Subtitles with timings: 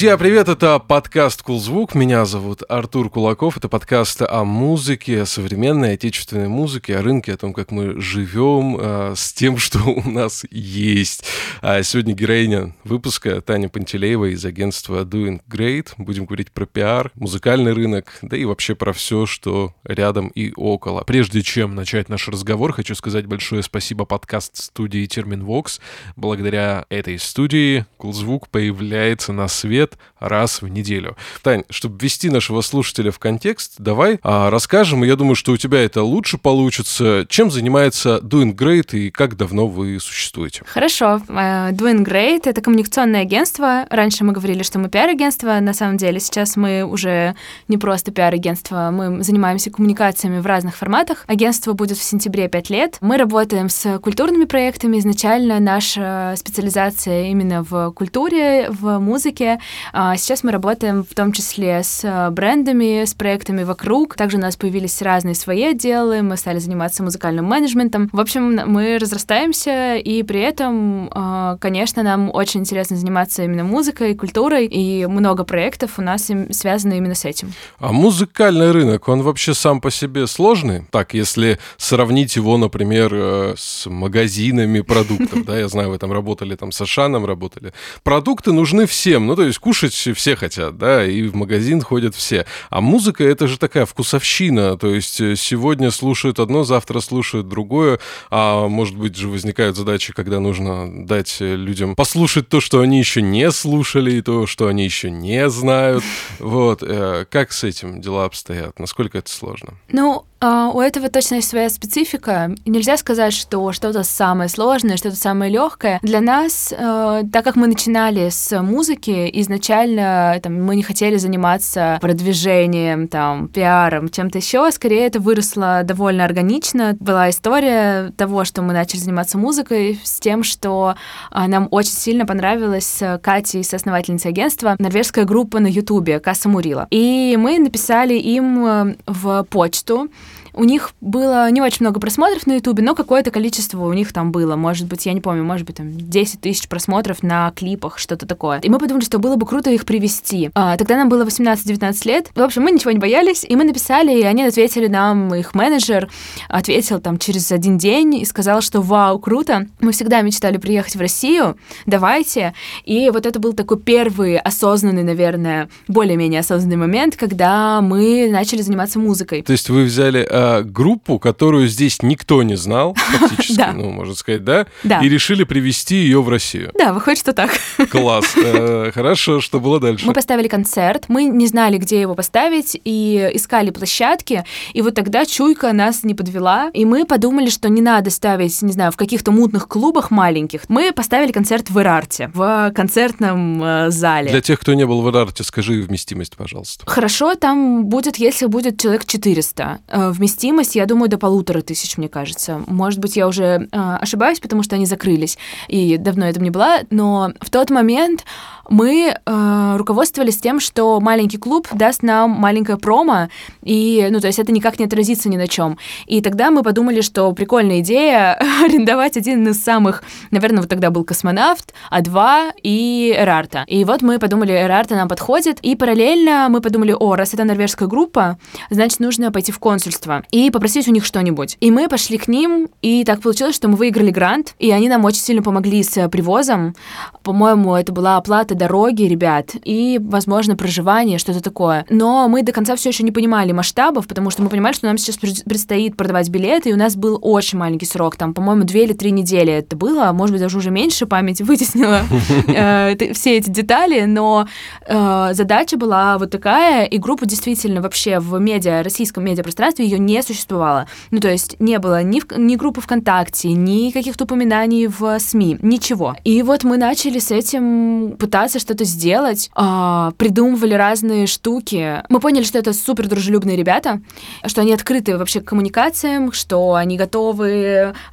[0.00, 0.48] Друзья, привет!
[0.48, 1.94] Это подкаст «Кулзвук».
[1.94, 3.58] Меня зовут Артур Кулаков.
[3.58, 8.78] Это подкаст о музыке, о современной отечественной музыке, о рынке, о том, как мы живем
[8.80, 11.24] э, с тем, что у нас есть.
[11.60, 15.88] А сегодня героиня выпуска Таня Пантелеева из агентства Doing Great.
[15.98, 21.04] Будем говорить про пиар, музыкальный рынок, да и вообще про все, что рядом и около.
[21.04, 25.78] Прежде чем начать наш разговор, хочу сказать большое спасибо подкаст-студии Терминвокс.
[26.16, 31.16] Благодаря этой студии «Кулзвук» появляется на свет раз в неделю.
[31.42, 35.82] Тань, чтобы ввести нашего слушателя в контекст, давай а, расскажем, я думаю, что у тебя
[35.82, 40.62] это лучше получится, чем занимается Doing Great и как давно вы существуете.
[40.66, 41.20] Хорошо.
[41.28, 43.86] Э, Doing Great— это коммуникационное агентство.
[43.90, 47.34] Раньше мы говорили, что мы пиар-агентство, на самом деле сейчас мы уже
[47.68, 51.24] не просто пиар-агентство, мы занимаемся коммуникациями в разных форматах.
[51.26, 52.98] Агентство будет в сентябре 5 лет.
[53.00, 54.98] Мы работаем с культурными проектами.
[54.98, 59.60] Изначально наша специализация именно в культуре, в музыке,
[59.92, 64.14] сейчас мы работаем в том числе с а, брендами, с проектами вокруг.
[64.14, 68.08] Также у нас появились разные свои отделы, мы стали заниматься музыкальным менеджментом.
[68.12, 74.14] В общем, мы разрастаемся, и при этом, а, конечно, нам очень интересно заниматься именно музыкой,
[74.14, 77.52] культурой, и много проектов у нас связаны именно с этим.
[77.78, 80.84] А музыкальный рынок, он вообще сам по себе сложный?
[80.90, 86.56] Так, если сравнить его, например, э, с магазинами продуктов, да, я знаю, вы там работали
[86.56, 87.72] там с Ашаном, работали.
[88.02, 92.44] Продукты нужны всем, ну, то есть кушать все хотят, да, и в магазин ходят все.
[92.70, 98.00] А музыка— это же такая вкусовщина, то есть э, сегодня слушают одно, завтра слушают другое,
[98.30, 102.98] а может быть же возникают задачи, когда нужно дать э, людям послушать то, что они
[102.98, 106.02] еще не слушали, и то, что они еще не знают.
[106.40, 106.82] Вот.
[106.82, 108.80] Э, как с этим дела обстоят?
[108.80, 109.74] Насколько это сложно?
[109.92, 112.54] Ну, а, у этого точно есть своя специфика.
[112.64, 115.98] нельзя сказать, что что-то самое сложное, что-то самое легкое.
[116.02, 121.98] Для нас, э, так как мы начинали с музыки, изначально там, мы не хотели заниматься
[122.00, 124.70] продвижением, там, пиаром, чем-то еще.
[124.70, 126.96] Скорее, это выросло довольно органично.
[126.98, 130.94] Была история того, что мы начали заниматься музыкой с тем, что
[131.30, 136.86] э, нам очень сильно понравилась Катя, соосновательница агентства, норвежская группа на Ютубе Касса Мурила.
[136.90, 140.08] И мы написали им э, в почту,
[140.54, 144.32] у них было не очень много просмотров на Ютубе, но какое-то количество у них там
[144.32, 144.56] было.
[144.56, 148.60] Может быть, я не помню, может быть, там 10 тысяч просмотров на клипах, что-то такое.
[148.60, 150.50] И мы подумали, что было бы круто их привести.
[150.54, 152.30] А, тогда нам было 18-19 лет.
[152.34, 156.08] В общем, мы ничего не боялись, и мы написали, и они ответили нам, их менеджер
[156.48, 159.66] ответил там через один день и сказал, что вау, круто.
[159.80, 161.56] Мы всегда мечтали приехать в Россию,
[161.86, 162.54] давайте.
[162.84, 168.98] И вот это был такой первый осознанный, наверное, более-менее осознанный момент, когда мы начали заниматься
[168.98, 169.42] музыкой.
[169.42, 174.44] То есть вы взяли э, группу, которую здесь никто не знал, фактически, ну, можно сказать,
[174.44, 174.66] да?
[174.82, 175.00] Да.
[175.00, 176.70] И решили привести ее в Россию.
[176.78, 177.50] Да, выходит, что так.
[177.90, 178.24] Класс.
[178.42, 180.06] Э, хорошо, что было дальше?
[180.06, 185.24] Мы поставили концерт, мы не знали, где его поставить, и искали площадки, и вот тогда
[185.24, 189.30] чуйка нас не подвела, и мы подумали, что не надо ставить, не знаю, в каких-то
[189.30, 190.62] мутных клубах маленьких.
[190.68, 194.30] Мы поставили концерт в Ирарте, в концертном э, зале.
[194.30, 196.84] Для тех, кто не был в Ирарте, скажи вместимость, пожалуйста.
[196.86, 199.78] Хорошо, там будет, если будет человек 400.
[199.86, 200.29] Э, вместимость,
[200.76, 202.62] я думаю, до полутора тысяч, мне кажется.
[202.66, 206.80] Может быть, я уже э, ошибаюсь, потому что они закрылись, и давно там не была,
[206.90, 208.24] но в тот момент
[208.70, 213.28] мы э, руководствовались тем, что маленький клуб даст нам маленькое промо,
[213.62, 215.76] и, ну, то есть это никак не отразится ни на чем.
[216.06, 221.04] И тогда мы подумали, что прикольная идея арендовать один из самых, наверное, вот тогда был
[221.04, 223.64] космонавт, А2 и Эрарта.
[223.66, 227.88] И вот мы подумали, Эрарта нам подходит, и параллельно мы подумали, о, раз это норвежская
[227.88, 228.38] группа,
[228.70, 231.56] значит, нужно пойти в консульство и попросить у них что-нибудь.
[231.60, 235.04] И мы пошли к ним, и так получилось, что мы выиграли грант, и они нам
[235.04, 236.76] очень сильно помогли с привозом.
[237.24, 241.86] По-моему, это была оплата дороги, ребят, и, возможно, проживание, что-то такое.
[241.88, 244.98] Но мы до конца все еще не понимали масштабов, потому что мы понимали, что нам
[244.98, 248.92] сейчас предстоит продавать билеты, и у нас был очень маленький срок, там, по-моему, две или
[248.92, 252.02] три недели это было, а может быть, даже уже меньше, память вытеснила
[252.46, 254.46] э, все эти детали, но
[254.86, 260.22] э, задача была вот такая, и группа действительно вообще в медиа, российском медиапространстве ее не
[260.22, 260.86] существовало.
[261.10, 266.14] Ну, то есть не было ни, ни группы ВКонтакте, ни каких-то упоминаний в СМИ, ничего.
[266.24, 272.02] И вот мы начали с этим пытаться пытаться что-то сделать, э, придумывали разные штуки.
[272.08, 274.00] Мы поняли, что это супер дружелюбные ребята,
[274.46, 277.50] что они открыты вообще к коммуникациям, что они готовы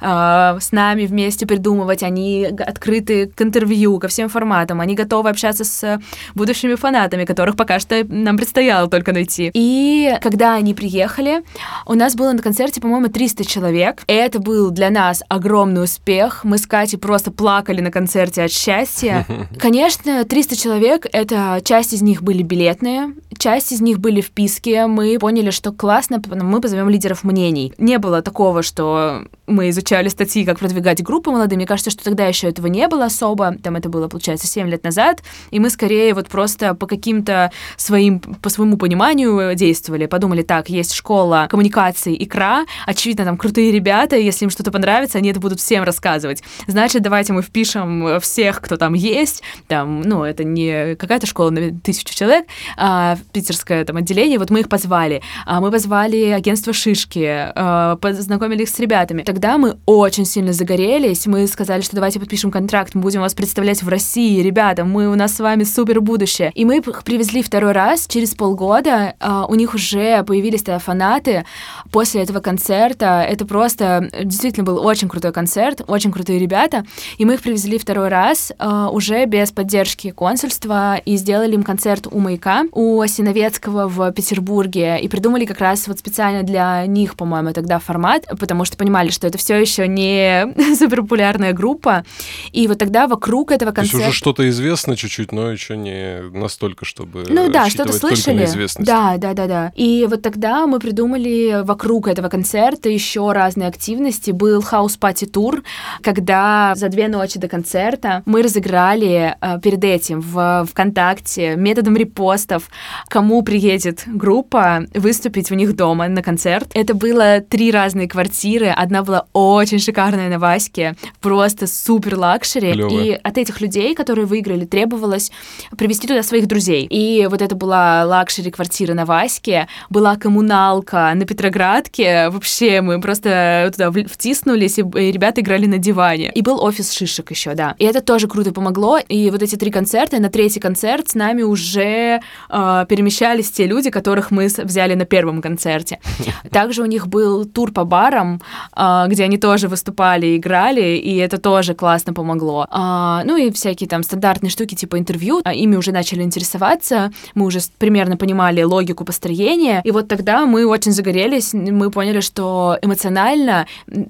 [0.00, 5.64] э, с нами вместе придумывать, они открыты к интервью, ко всем форматам, они готовы общаться
[5.64, 6.00] с
[6.34, 9.50] будущими фанатами, которых пока что нам предстояло только найти.
[9.54, 11.42] И когда они приехали,
[11.86, 14.02] у нас было на концерте, по-моему, 300 человек.
[14.06, 16.44] И это был для нас огромный успех.
[16.44, 19.26] Мы с Катей просто плакали на концерте от счастья.
[19.58, 24.86] Конечно, 300 человек, это часть из них были билетные, часть из них были в писке.
[24.86, 27.72] Мы поняли, что классно, мы позовем лидеров мнений.
[27.78, 31.56] Не было такого, что мы изучали статьи, как продвигать группы молодые.
[31.56, 33.56] Мне кажется, что тогда еще этого не было особо.
[33.62, 35.22] Там это было, получается, 7 лет назад.
[35.50, 40.06] И мы скорее вот просто по каким-то своим, по своему пониманию действовали.
[40.06, 45.30] Подумали, так, есть школа коммуникации «Икра», очевидно, там крутые ребята, если им что-то понравится, они
[45.30, 46.42] это будут всем рассказывать.
[46.66, 49.42] Значит, давайте мы впишем всех, кто там есть.
[49.66, 52.46] Там, ну, это не какая-то школа на тысячу человек,
[52.76, 54.38] а питерское там отделение.
[54.38, 55.22] Вот мы их позвали.
[55.46, 59.22] А мы позвали агентство «Шишки», а, познакомились с ребятами.
[59.22, 61.26] Тогда мы очень сильно загорелись.
[61.26, 64.40] Мы сказали, что давайте подпишем контракт, мы будем вас представлять в России.
[64.40, 66.50] Ребята, мы, у нас с вами супер будущее.
[66.54, 68.06] И мы их привезли второй раз.
[68.06, 71.44] Через полгода а, у них уже появились тогда фанаты.
[71.92, 76.84] После этого концерта это просто действительно был очень крутой концерт, очень крутые ребята.
[77.18, 82.06] И мы их привезли второй раз а, уже без поддержки консульства и сделали им концерт
[82.10, 84.98] у Маяка, у Осиновецкого в Петербурге.
[85.00, 89.26] И придумали как раз вот специально для них, по-моему, тогда формат, потому что понимали, что
[89.26, 92.04] это все еще не суперпопулярная группа.
[92.52, 93.98] И вот тогда вокруг этого концерта...
[93.98, 98.48] То есть уже что-то известно чуть-чуть, но еще не настолько, чтобы Ну да, что-то слышали.
[98.78, 99.72] Да, да, да, да.
[99.74, 104.30] И вот тогда мы придумали вокруг этого концерта еще разные активности.
[104.30, 105.62] Был house party тур,
[106.02, 112.68] когда за две ночи до концерта мы разыграли э, перед этим в ВКонтакте методом репостов,
[113.08, 116.70] кому приедет группа выступить у них дома на концерт.
[116.74, 118.68] Это было три разные квартиры.
[118.68, 122.68] Одна была очень шикарная на Ваське, просто супер luxury.
[122.90, 125.30] И от этих людей, которые выиграли, требовалось
[125.76, 126.86] привести туда своих друзей.
[126.90, 132.28] И вот это была luxury квартира на Ваське, была коммуналка на Петроградке.
[132.30, 136.30] Вообще мы просто туда втиснулись, и ребята играли на диване.
[136.34, 137.74] И был офис шишек еще, да.
[137.78, 138.98] И это тоже круто помогло.
[138.98, 142.20] И вот эти три концерта, на третий концерт с нами уже
[142.50, 145.98] э, перемещались те люди, которых мы взяли на первом концерте.
[146.50, 148.40] Также у них был тур по барам,
[148.76, 152.66] э, где они тоже выступали, играли, и это тоже классно помогло.
[152.70, 157.46] А, ну и всякие там стандартные штуки типа интервью, а, ими уже начали интересоваться, мы
[157.46, 163.66] уже примерно понимали логику построения, и вот тогда мы очень загорелись, мы поняли, что эмоционально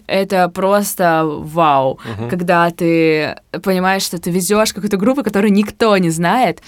[0.06, 2.28] это просто вау, угу.
[2.30, 6.62] когда ты понимаешь, что ты везешь какую-то группу, которую никто не знает,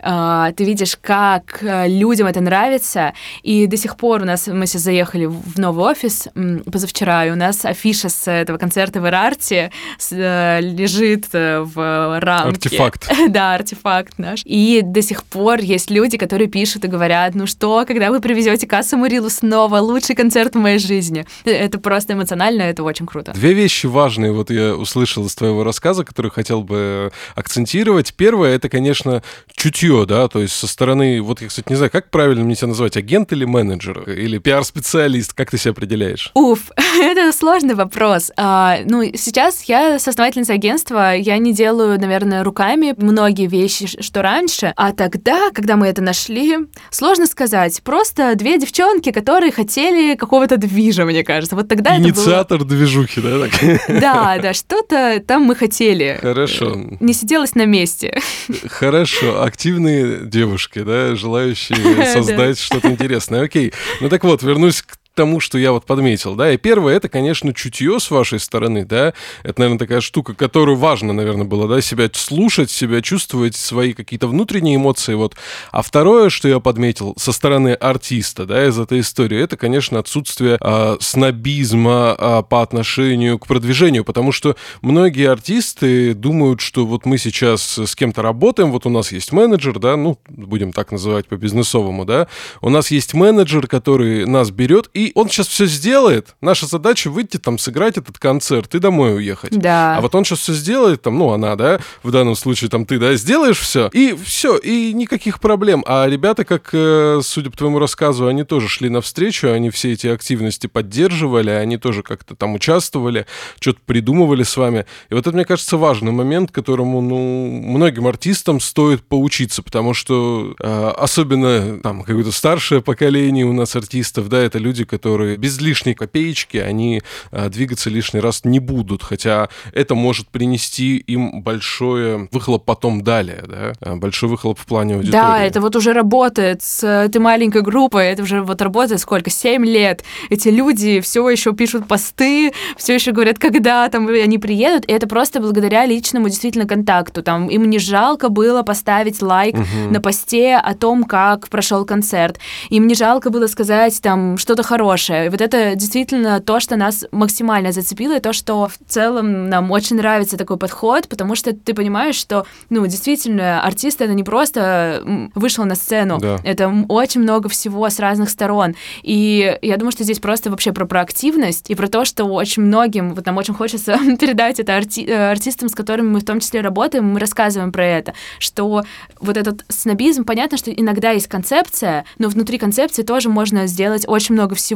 [0.00, 3.12] ты видишь, как э, людям это нравится,
[3.42, 6.28] и до сих пор у нас, мы сейчас заехали в новый офис
[6.70, 9.70] позавчера, и у нас афиша с этого концерта в Ирарте
[10.10, 12.68] э, лежит э, в рамке.
[12.68, 13.12] Артефакт.
[13.28, 14.40] да, артефакт наш.
[14.44, 18.66] И до сих пор есть люди, которые пишут и говорят, ну что, когда вы привезете
[18.66, 21.26] Кассу Мурилу снова, лучший концерт в моей жизни.
[21.44, 23.32] Это просто эмоционально, это очень круто.
[23.32, 28.14] Две вещи важные, вот я услышал из твоего рассказа, которые хотел бы акцентировать.
[28.14, 29.22] Первое, это, конечно,
[29.54, 32.54] чутье чутье, да, то есть со стороны, вот я, кстати, не знаю, как правильно мне
[32.54, 36.30] тебя называть, агент или менеджер, или пиар-специалист, как ты себя определяешь?
[36.34, 36.70] Уф,
[37.00, 38.30] это сложный вопрос.
[38.36, 44.72] А, ну, сейчас я соосновательница агентства, я не делаю, наверное, руками многие вещи, что раньше,
[44.76, 46.56] а тогда, когда мы это нашли,
[46.90, 52.64] сложно сказать, просто две девчонки, которые хотели какого-то движа, мне кажется, вот тогда Инициатор это
[52.64, 52.76] было...
[52.76, 53.40] движухи, да?
[53.40, 53.50] Так?
[54.00, 56.18] Да, да, что-то там мы хотели.
[56.20, 56.76] Хорошо.
[57.00, 58.20] Не сиделось на месте.
[58.68, 63.42] Хорошо, активно активные девушки, да, желающие создать что-то интересное.
[63.42, 63.72] Окей.
[64.00, 67.52] Ну так вот, вернусь к тому, что я вот подметил, да, и первое, это, конечно,
[67.52, 69.12] чутье с вашей стороны, да,
[69.42, 74.28] это, наверное, такая штука, которую важно, наверное, было, да, себя слушать, себя чувствовать, свои какие-то
[74.28, 75.34] внутренние эмоции, вот.
[75.72, 80.58] А второе, что я подметил со стороны артиста, да, из этой истории, это, конечно, отсутствие
[80.60, 87.18] э, снобизма э, по отношению к продвижению, потому что многие артисты думают, что вот мы
[87.18, 92.04] сейчас с кем-то работаем, вот у нас есть менеджер, да, ну, будем так называть по-бизнесовому,
[92.04, 92.28] да,
[92.60, 96.36] у нас есть менеджер, который нас берет и и он сейчас все сделает.
[96.42, 99.56] Наша задача выйти там, сыграть этот концерт и домой уехать.
[99.58, 99.96] Да.
[99.96, 102.98] А вот он сейчас все сделает, там, ну, она, да, в данном случае там ты,
[102.98, 105.82] да, сделаешь все, и все, и никаких проблем.
[105.86, 110.06] А ребята, как, э, судя по твоему рассказу, они тоже шли навстречу, они все эти
[110.06, 113.24] активности поддерживали, они тоже как-то там участвовали,
[113.58, 114.84] что-то придумывали с вами.
[115.08, 120.54] И вот это, мне кажется, важный момент, которому, ну, многим артистам стоит поучиться, потому что
[120.60, 125.94] э, особенно там какое-то старшее поколение у нас артистов, да, это люди, которые без лишней
[125.94, 132.64] копеечки, они а, двигаться лишний раз не будут, хотя это может принести им большой выхлоп
[132.64, 135.12] потом далее, да, а, большой выхлоп в плане аудитории.
[135.12, 139.64] Да, это вот уже работает с этой маленькой группой, это уже вот работает сколько, 7
[139.64, 140.02] лет.
[140.28, 145.06] Эти люди все еще пишут посты, все еще говорят, когда там они приедут, и это
[145.06, 147.22] просто благодаря личному действительно контакту.
[147.22, 149.90] Там им не жалко было поставить лайк угу.
[149.90, 152.40] на посте о том, как прошел концерт.
[152.70, 154.79] Им не жалко было сказать там что-то хорошее.
[155.26, 159.70] И вот это действительно то, что нас максимально зацепило, и то, что в целом нам
[159.70, 165.02] очень нравится такой подход, потому что ты понимаешь, что, ну, действительно, артист это не просто
[165.34, 166.38] вышел на сцену, да.
[166.44, 168.74] это очень много всего с разных сторон.
[169.02, 173.14] И я думаю, что здесь просто вообще про проактивность и про то, что очень многим,
[173.14, 176.60] вот нам очень хочется передать это арти э, артистам, с которыми мы в том числе
[176.60, 178.82] работаем, мы рассказываем про это, что
[179.20, 184.34] вот этот снобизм, понятно, что иногда есть концепция, но внутри концепции тоже можно сделать очень
[184.34, 184.69] много всего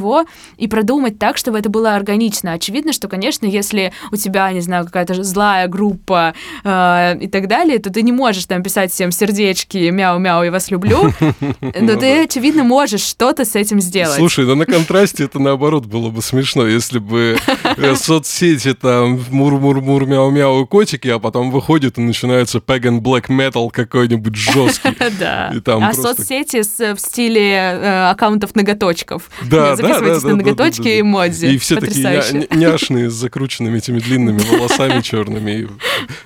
[0.57, 2.53] и продумать так, чтобы это было органично.
[2.53, 6.35] Очевидно, что, конечно, если у тебя, не знаю, какая-то злая группа
[6.65, 10.71] э, и так далее, то ты не можешь там писать всем сердечки, мяу-мяу, я вас
[10.71, 11.13] люблю,
[11.61, 14.17] но ты, очевидно, можешь что-то с этим сделать.
[14.17, 17.37] Слушай, да на контрасте это наоборот было бы смешно, если бы
[17.77, 24.35] э, соцсети там мур-мур-мур, мяу-мяу, котики, а потом выходит и начинается pagan black metal какой-нибудь
[24.35, 24.95] жесткий.
[25.19, 25.53] Да.
[25.67, 29.31] А соцсети в стиле э, аккаунтов ноготочков.
[29.43, 31.47] Да, Записывайтесь на ноготочки и эмодзи.
[31.47, 35.69] И все такие няшные с закрученными этими длинными волосами черными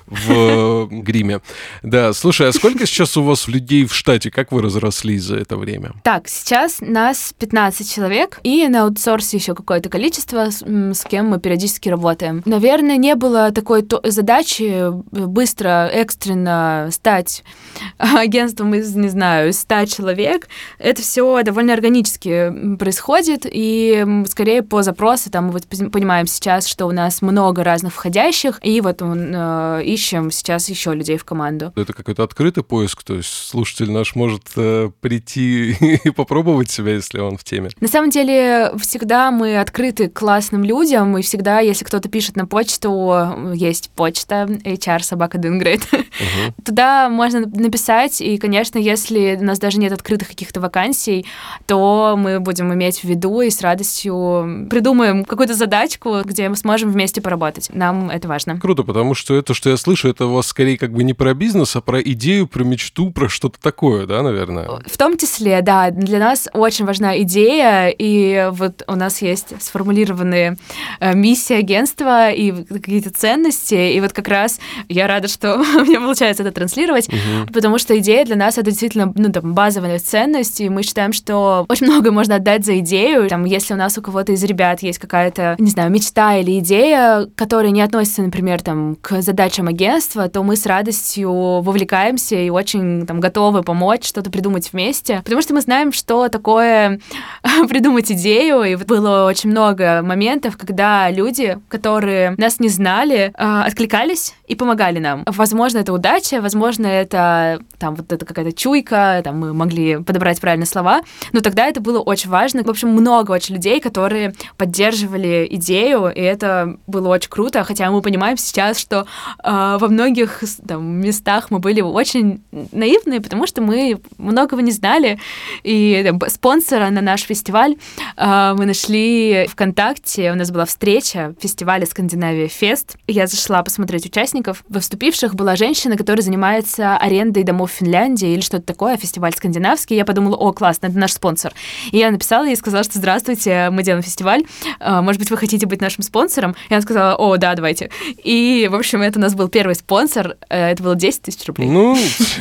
[0.07, 1.41] в гриме.
[1.83, 4.31] Да, слушай, а сколько сейчас у вас людей в штате?
[4.31, 5.93] Как вы разрослись за это время?
[6.03, 11.41] Так, сейчас нас 15 человек, и на аутсорсе еще какое-то количество, с, с кем мы
[11.41, 12.43] периодически работаем.
[12.45, 17.45] Наверное, не было такой задачи быстро, экстренно стать
[17.99, 20.49] агентством из, не знаю, 100 человек.
[20.79, 26.87] Это все довольно органически происходит, и скорее по запросу, там, мы вот понимаем сейчас, что
[26.87, 31.73] у нас много разных входящих, и вот э, ищем сейчас еще людей в команду.
[31.77, 35.73] Это какой-то открытый поиск, то есть слушатель наш может э, прийти
[36.05, 37.71] и попробовать себя, если он в теме?
[37.81, 43.53] На самом деле, всегда мы открыты классным людям, и всегда, если кто-то пишет на почту,
[43.55, 46.55] есть почта HR собака Дингрейд, угу.
[46.65, 51.27] туда можно написать, и, конечно, если у нас даже нет открытых каких-то вакансий,
[51.67, 56.91] то мы будем иметь в виду и с радостью придумаем какую-то задачку, где мы сможем
[56.91, 57.71] вместе поработать.
[57.73, 58.59] Нам это важно.
[58.59, 61.35] Круто, потому что это, что я слышу, это у вас скорее как бы не про
[61.35, 64.69] бизнес, а про идею, про мечту, про что-то такое, да, наверное?
[64.87, 65.91] В том числе, да.
[65.91, 70.57] Для нас очень важна идея, и вот у нас есть сформулированные
[71.01, 76.01] э, миссии агентства и какие-то ценности, и вот как раз я рада, что у меня
[76.01, 77.53] получается это транслировать, угу.
[77.53, 81.67] потому что идея для нас это действительно ну, там, базовая ценность, и мы считаем, что
[81.69, 83.28] очень много можно отдать за идею.
[83.29, 87.29] Там, если у нас у кого-то из ребят есть какая-то, не знаю, мечта или идея,
[87.37, 93.07] которая не относится, например, там, к задачам агентства, то мы с радостью вовлекаемся и очень
[93.07, 97.01] там, готовы помочь что-то придумать вместе, потому что мы знаем, что такое
[97.69, 104.35] придумать идею, и было очень много моментов, когда люди, которые нас не знали, а, откликались
[104.47, 105.25] и помогали нам.
[105.27, 110.67] Возможно, это удача, возможно, это там вот это какая-то чуйка, там мы могли подобрать правильные
[110.67, 112.63] слова, но тогда это было очень важно.
[112.63, 118.03] В общем, много очень людей, которые поддерживали идею, и это было очень круто, хотя мы
[118.03, 119.07] понимаем сейчас, что
[119.43, 125.19] э, во многих там, местах мы были очень наивные, потому что мы многого не знали,
[125.63, 127.77] и там, спонсора на наш фестиваль
[128.17, 134.07] э, мы нашли ВКонтакте, у нас была встреча в фестивале Скандинавия Фест, я зашла посмотреть
[134.07, 139.33] участников, во вступивших была женщина, которая занимается арендой домов в Финляндии или что-то такое, фестиваль
[139.33, 141.53] скандинавский, я подумала, о, классно, это наш спонсор.
[141.91, 144.43] И я написала ей и сказала, что здравствуйте, мы делаем фестиваль,
[144.81, 146.55] а, может быть, вы хотите быть нашим спонсором?
[146.69, 147.91] И она сказала, о, да, давайте.
[148.23, 151.69] И, в общем, это у нас был первый спонсор, э, это было 10 тысяч рублей.
[151.69, 151.97] Ну,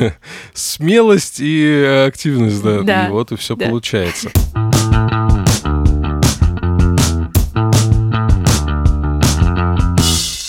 [0.54, 3.08] смелость и активность, да, да.
[3.08, 3.68] и вот и все да.
[3.68, 4.32] получается.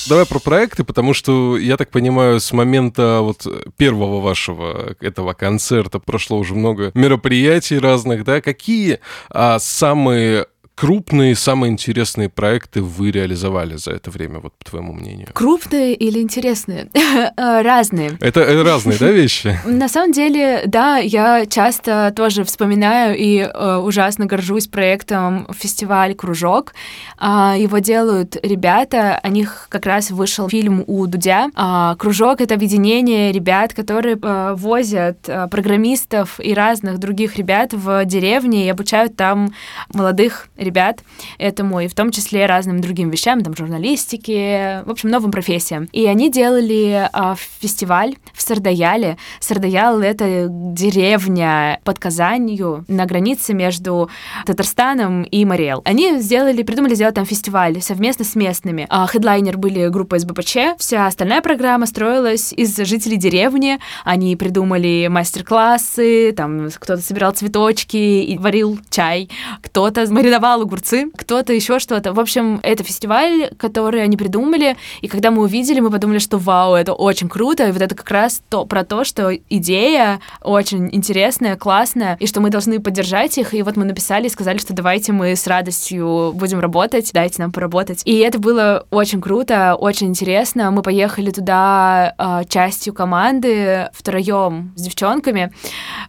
[0.08, 3.46] Давай про проекты, потому что, я так понимаю, с момента вот
[3.76, 8.40] первого вашего этого концерта прошло уже много мероприятий разных, да?
[8.40, 9.00] Какие
[9.30, 10.46] а, самые
[10.78, 15.28] крупные, самые интересные проекты вы реализовали за это время, вот по твоему мнению?
[15.32, 16.88] Крупные или интересные?
[17.36, 18.16] Э, разные.
[18.20, 19.58] Это, это разные, да, вещи?
[19.66, 26.74] На самом деле, да, я часто тоже вспоминаю и э, ужасно горжусь проектом фестиваль «Кружок».
[27.20, 31.50] Э, его делают ребята, о них как раз вышел фильм у Дудя.
[31.56, 38.04] Э, «Кружок»— это объединение ребят, которые э, возят э, программистов и разных других ребят в
[38.04, 39.52] деревни и обучают там
[39.92, 41.00] молодых ребят ребят
[41.38, 45.88] этому, и в том числе разным другим вещам, там, журналистике, в общем, новым профессиям.
[45.92, 49.16] И они делали а, фестиваль в Сардаяле.
[49.40, 54.10] Сардаял— это деревня под Казанью на границе между
[54.46, 55.82] Татарстаном и Мариэл.
[55.84, 58.86] Они сделали, придумали сделать там фестиваль совместно с местными.
[58.90, 60.78] А хедлайнер были группа СБПЧ.
[60.78, 63.78] Вся остальная программа строилась из жителей деревни.
[64.04, 69.30] Они придумали мастер-классы, там кто-то собирал цветочки и варил чай,
[69.62, 72.12] кто-то мариновал огурцы, кто-то еще что-то.
[72.12, 76.74] В общем, это фестиваль, который они придумали, и когда мы увидели, мы подумали, что вау,
[76.74, 81.56] это очень круто, и вот это как раз то, про то, что идея очень интересная,
[81.56, 85.12] классная, и что мы должны поддержать их, и вот мы написали и сказали, что давайте
[85.12, 88.02] мы с радостью будем работать, дайте нам поработать.
[88.04, 90.70] И это было очень круто, очень интересно.
[90.70, 95.52] Мы поехали туда э, частью команды втроем с девчонками.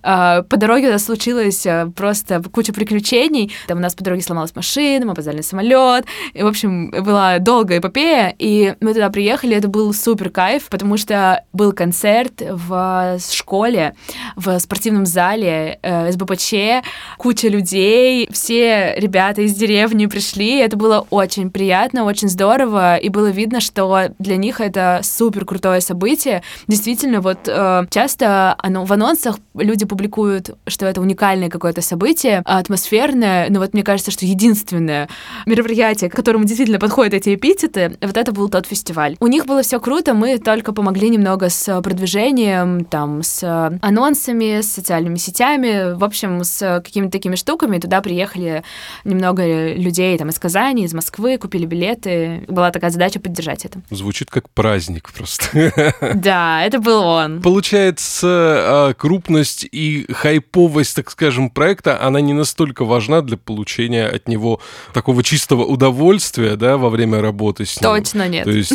[0.03, 3.51] Э, по дороге у нас случилось э, просто куча приключений.
[3.67, 6.05] Там у нас по дороге сломалась машина, мы опоздали на самолет.
[6.33, 10.97] И, в общем, была долгая эпопея, и мы туда приехали, это был супер кайф, потому
[10.97, 13.95] что был концерт в школе,
[14.35, 16.85] в спортивном зале э, СБПЧ,
[17.17, 23.27] куча людей, все ребята из деревни пришли, это было очень приятно, очень здорово, и было
[23.27, 26.43] видно, что для них это супер крутое событие.
[26.67, 33.47] Действительно, вот э, часто оно, в анонсах люди публикуют, что это уникальное какое-то событие, атмосферное,
[33.49, 35.09] но вот мне кажется, что единственное
[35.45, 39.15] мероприятие, к которому действительно подходят эти эпитеты, вот это был тот фестиваль.
[39.19, 44.71] У них было все круто, мы только помогли немного с продвижением, там, с анонсами, с
[44.71, 47.79] социальными сетями, в общем, с какими-то такими штуками.
[47.79, 48.63] Туда приехали
[49.03, 52.43] немного людей там из Казани, из Москвы, купили билеты.
[52.47, 53.81] Была такая задача поддержать это.
[53.89, 55.93] Звучит как праздник просто.
[56.19, 57.41] Да, это был он.
[57.41, 64.27] Получается, а, крупность и хайповость, так скажем, проекта, она не настолько важна для получения от
[64.27, 64.59] него
[64.93, 67.89] такого чистого удовольствия, да, во время работы с ним.
[67.89, 68.45] Точно нет.
[68.45, 68.73] То есть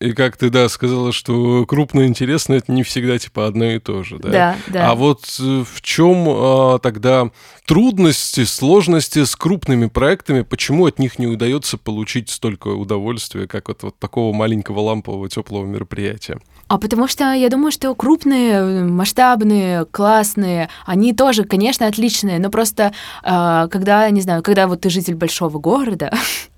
[0.00, 4.02] и как ты, да, сказала, что крупно интересно, это не всегда, типа, одно и то
[4.02, 4.30] же, да?
[4.30, 4.90] Да, да.
[4.90, 7.30] А вот э, в чем а, тогда
[7.66, 13.82] трудности, сложности с крупными проектами, почему от них не удается получить столько удовольствия, как от
[13.82, 16.40] вот такого маленького лампового теплого мероприятия?
[16.68, 22.94] А потому что я думаю, что крупные, масштабные, классные, они тоже, конечно, отличные, но просто
[23.22, 26.10] э, когда, не знаю, когда вот ты житель большого города,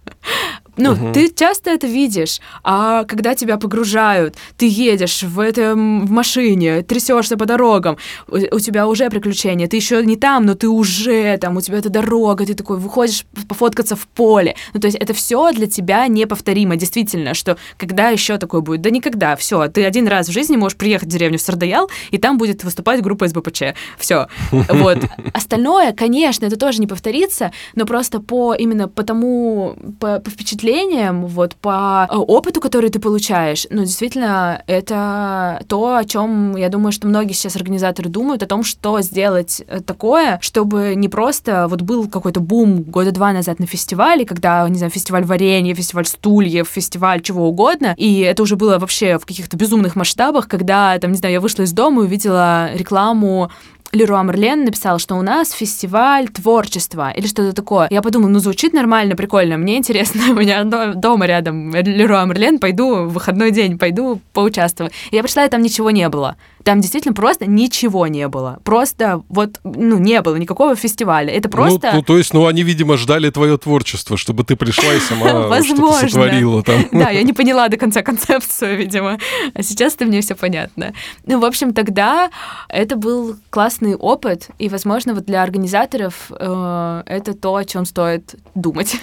[0.76, 1.12] Ну, угу.
[1.12, 7.36] ты часто это видишь, а когда тебя погружают, ты едешь в этом в машине, трясешься
[7.36, 11.56] по дорогам, у, у тебя уже приключения, ты еще не там, но ты уже там,
[11.58, 14.56] у тебя эта дорога, ты такой выходишь пофоткаться в поле.
[14.72, 18.80] Ну, то есть это все для тебя неповторимо, действительно, что когда еще такое будет?
[18.80, 22.38] Да никогда, все, ты один раз в жизни можешь приехать в деревню Сардаял, и там
[22.38, 23.62] будет выступать группа СБПЧ.
[23.98, 24.26] Все.
[24.72, 24.98] Вот.
[25.34, 30.61] Остальное, конечно, это тоже не повторится, но просто по именно по тому, по, по впечатлениям
[30.62, 36.68] впечатлениям, вот по э, опыту, который ты получаешь, ну, действительно, это то, о чем, я
[36.68, 41.66] думаю, что многие сейчас организаторы думают, о том, что сделать э, такое, чтобы не просто
[41.68, 46.06] вот был какой-то бум года два назад на фестивале, когда, не знаю, фестиваль варенья, фестиваль
[46.06, 51.12] стульев, фестиваль чего угодно, и это уже было вообще в каких-то безумных масштабах, когда, там,
[51.12, 53.50] не знаю, я вышла из дома и увидела рекламу
[53.92, 57.88] Леруа Мерлен написал, что у нас фестиваль творчества или что-то такое.
[57.90, 63.04] Я подумала, ну звучит нормально, прикольно, мне интересно, у меня дома рядом Леруа Мерлен, пойду
[63.04, 64.90] в выходной день, пойду поучаствую.
[65.10, 66.36] Я пришла, и там ничего не было.
[66.64, 68.60] Там действительно просто ничего не было.
[68.64, 71.32] Просто вот, ну, не было никакого фестиваля.
[71.32, 71.90] Это ну, просто...
[71.92, 75.62] Ну, ну то есть, ну, они, видимо, ждали твое творчество, чтобы ты пришла и сама
[75.62, 76.86] что-то сотворила там.
[76.92, 79.18] Да, я не поняла до конца концепцию, видимо.
[79.54, 80.92] А сейчас-то мне все понятно.
[81.26, 82.30] Ну, в общем, тогда
[82.68, 88.36] это был классный опыт, и, возможно, вот для организаторов э, это то, о чем стоит
[88.54, 88.96] думать.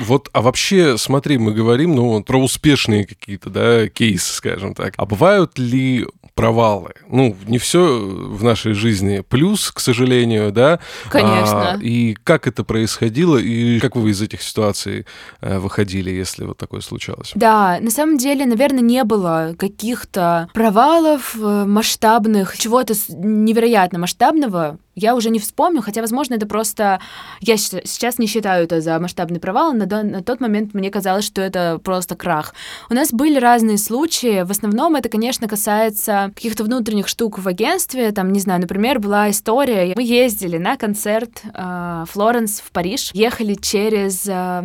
[0.00, 4.94] Вот, а вообще, смотри, мы говорим, ну, про успешные какие-то, да, кейсы, скажем так.
[4.96, 6.92] А бывают ли провалы.
[7.08, 10.80] Ну, не все в нашей жизни плюс, к сожалению, да.
[11.10, 11.72] Конечно.
[11.72, 15.06] А, и как это происходило, и как вы из этих ситуаций
[15.40, 17.32] а, выходили, если вот такое случалось?
[17.34, 25.14] Да, на самом деле, наверное, не было каких-то провалов э, масштабных, чего-то невероятно масштабного я
[25.14, 27.00] уже не вспомню, хотя, возможно, это просто...
[27.40, 31.40] Я сейчас не считаю это за масштабный провал, на, на тот момент мне казалось, что
[31.40, 32.54] это просто крах.
[32.90, 38.12] У нас были разные случаи, в основном это, конечно, касается каких-то внутренних штук в агентстве,
[38.12, 43.54] там, не знаю, например, была история, мы ездили на концерт э, Флоренс в Париж, ехали
[43.54, 44.26] через...
[44.26, 44.64] Э,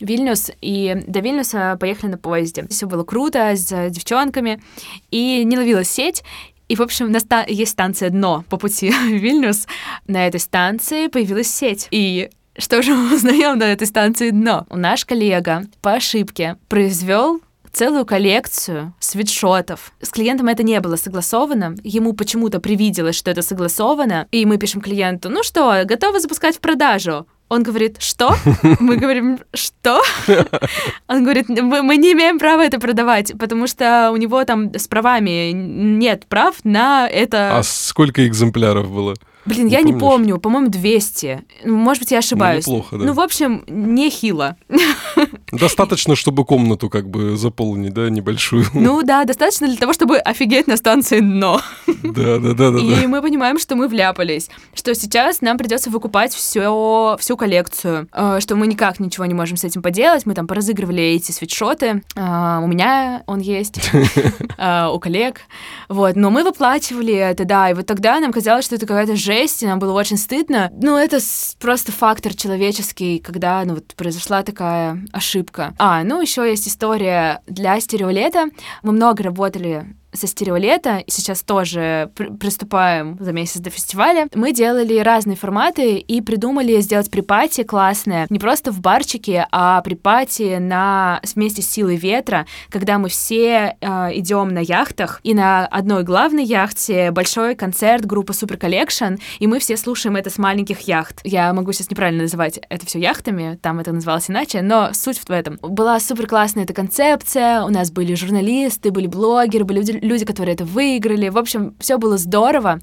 [0.00, 2.66] Вильнюс, и до Вильнюса поехали на поезде.
[2.70, 4.62] Все было круто с девчонками,
[5.10, 6.22] и не ловилась сеть,
[6.68, 9.66] и, в общем, на ста- есть станция «Дно» по пути в Вильнюс.
[10.06, 11.88] На этой станции появилась сеть.
[11.90, 14.66] И что же мы узнаем на этой станции дно?
[14.70, 17.40] Наш коллега по ошибке произвел
[17.72, 19.92] целую коллекцию свитшотов.
[20.00, 24.80] С клиентом это не было согласовано, ему почему-то привиделось, что это согласовано, и мы пишем
[24.80, 27.26] клиенту, ну что, готовы запускать в продажу?
[27.48, 28.34] Он говорит, что?
[28.78, 30.02] Мы говорим, что?
[31.08, 34.86] Он говорит, мы, мы не имеем права это продавать, потому что у него там с
[34.86, 37.58] правами нет прав на это.
[37.58, 39.14] А сколько экземпляров было?
[39.44, 39.94] Блин, не я помнишь?
[39.94, 41.44] не помню, по-моему, 200.
[41.64, 42.66] Может быть, я ошибаюсь.
[42.66, 43.04] Ну, неплохо, да.
[43.04, 44.56] Ну, в общем, нехило.
[45.52, 48.66] Достаточно, чтобы комнату как бы заполнить, да, небольшую.
[48.74, 51.60] Ну да, достаточно для того, чтобы офигеть на станции дно.
[52.02, 52.78] Да, да, да, да.
[52.78, 58.38] И мы понимаем, что мы вляпались, что сейчас нам придется выкупать все, всю коллекцию, э,
[58.40, 60.24] что мы никак ничего не можем с этим поделать.
[60.24, 62.02] Мы там поразыгрывали эти свитшоты.
[62.14, 63.80] Э, у меня он есть,
[64.58, 65.40] э, у коллег.
[65.88, 69.62] Вот, но мы выплачивали это, да, и вот тогда нам казалось, что это какая-то жесть,
[69.62, 70.70] и нам было очень стыдно.
[70.80, 71.18] Ну, это
[71.60, 75.74] просто фактор человеческий, когда ну, вот произошла такая ошибка.
[75.78, 78.46] А, ну, еще есть история для стереолета.
[78.82, 84.98] Мы много работали со стереолета, сейчас тоже пр приступаем за месяц до фестиваля, мы делали
[84.98, 91.62] разные форматы и придумали сделать припати классное, не просто в барчике, а припати на вместе
[91.62, 97.10] с силой ветра, когда мы все э, идем на яхтах, и на одной главной яхте
[97.10, 101.20] большой концерт группы Super Collection, и мы все слушаем это с маленьких яхт.
[101.24, 105.30] Я могу сейчас неправильно называть это все яхтами, там это называлось иначе, но суть в
[105.30, 105.58] этом.
[105.62, 110.64] Была супер классная эта концепция, у нас были журналисты, были блогеры, были люди, которые это
[110.64, 111.28] выиграли.
[111.28, 112.80] В общем, все было здорово.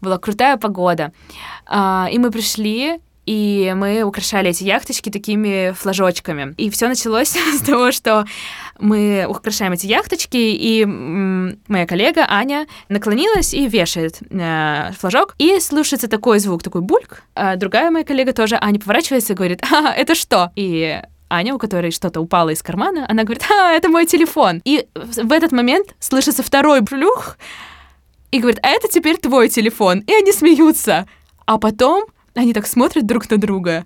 [0.00, 1.12] Была крутая погода.
[1.66, 6.54] А, и мы пришли, и мы украшали эти яхточки такими флажочками.
[6.56, 8.24] И все началось с того, что
[8.80, 16.08] мы украшаем эти яхточки, и моя коллега Аня наклонилась и вешает э, флажок, и слушается
[16.08, 17.22] такой звук, такой бульк.
[17.34, 20.50] А другая моя коллега тоже, Аня, поворачивается и говорит, а, это что?
[20.56, 21.00] И
[21.30, 24.60] Аня, у которой что-то упало из кармана, она говорит, а, это мой телефон.
[24.64, 27.38] И в этот момент слышится второй плюх,
[28.30, 30.00] и говорит, а это теперь твой телефон.
[30.00, 31.06] И они смеются.
[31.46, 33.84] А потом они так смотрят друг на друга,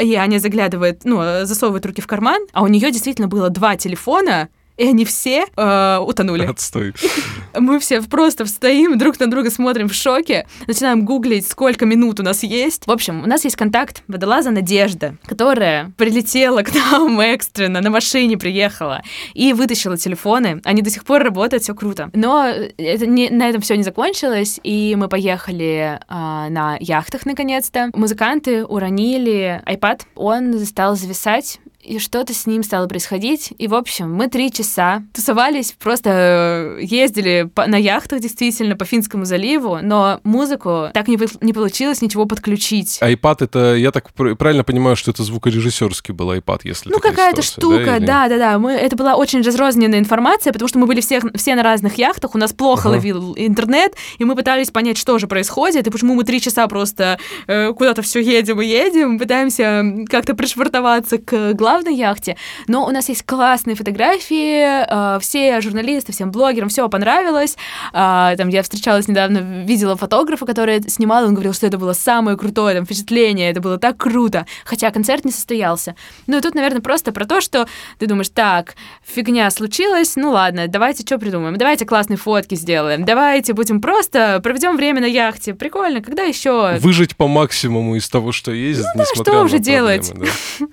[0.00, 4.48] и Аня заглядывает, ну, засовывает руки в карман, а у нее действительно было два телефона,
[4.80, 6.46] и они все э, утонули.
[6.46, 6.94] Отстой.
[7.54, 12.22] Мы все просто стоим, друг на друга смотрим в шоке, начинаем гуглить, сколько минут у
[12.22, 12.86] нас есть.
[12.86, 18.38] В общем, у нас есть контакт водолаза Надежда, которая прилетела к нам экстренно, на машине
[18.38, 19.02] приехала
[19.34, 20.62] и вытащила телефоны.
[20.64, 22.08] Они до сих пор работают, все круто.
[22.14, 27.90] Но это не, на этом все не закончилось, и мы поехали э, на яхтах наконец-то.
[27.92, 33.52] Музыканты уронили iPad, он стал зависать и что-то с ним стало происходить.
[33.58, 38.84] И, в общем, мы три часа тусовались, просто э, ездили по, на яхтах, действительно, по
[38.84, 42.98] Финскому заливу, но музыку так не, не получилось ничего подключить.
[43.02, 47.98] iPad— это, я так правильно понимаю, что это звукорежиссерский был iPad, если Ну, какая-то штука,
[48.00, 48.58] да-да-да.
[48.58, 52.34] Мы, это была очень разрозненная информация, потому что мы были все, все на разных яхтах,
[52.34, 52.96] у нас плохо ага.
[52.96, 57.18] ловил интернет, и мы пытались понять, что же происходит, и почему мы три часа просто
[57.46, 62.90] э, куда-то все едем и едем, пытаемся как-то пришвартоваться к главному главной яхте, но у
[62.90, 67.56] нас есть классные фотографии, э, все журналисты, всем блогерам все понравилось.
[67.92, 72.36] Э, там я встречалась недавно, видела фотографа, который снимал, он говорил, что это было самое
[72.36, 75.94] крутое там, впечатление, это было так круто, хотя концерт не состоялся.
[76.26, 80.66] Ну и тут, наверное, просто про то, что ты думаешь, так, фигня случилась, ну ладно,
[80.66, 86.00] давайте что придумаем, давайте классные фотки сделаем, давайте будем просто проведем время на яхте, прикольно,
[86.00, 86.78] когда еще...
[86.80, 90.12] Выжить по максимуму из того, что есть, ну, да, что уже делать?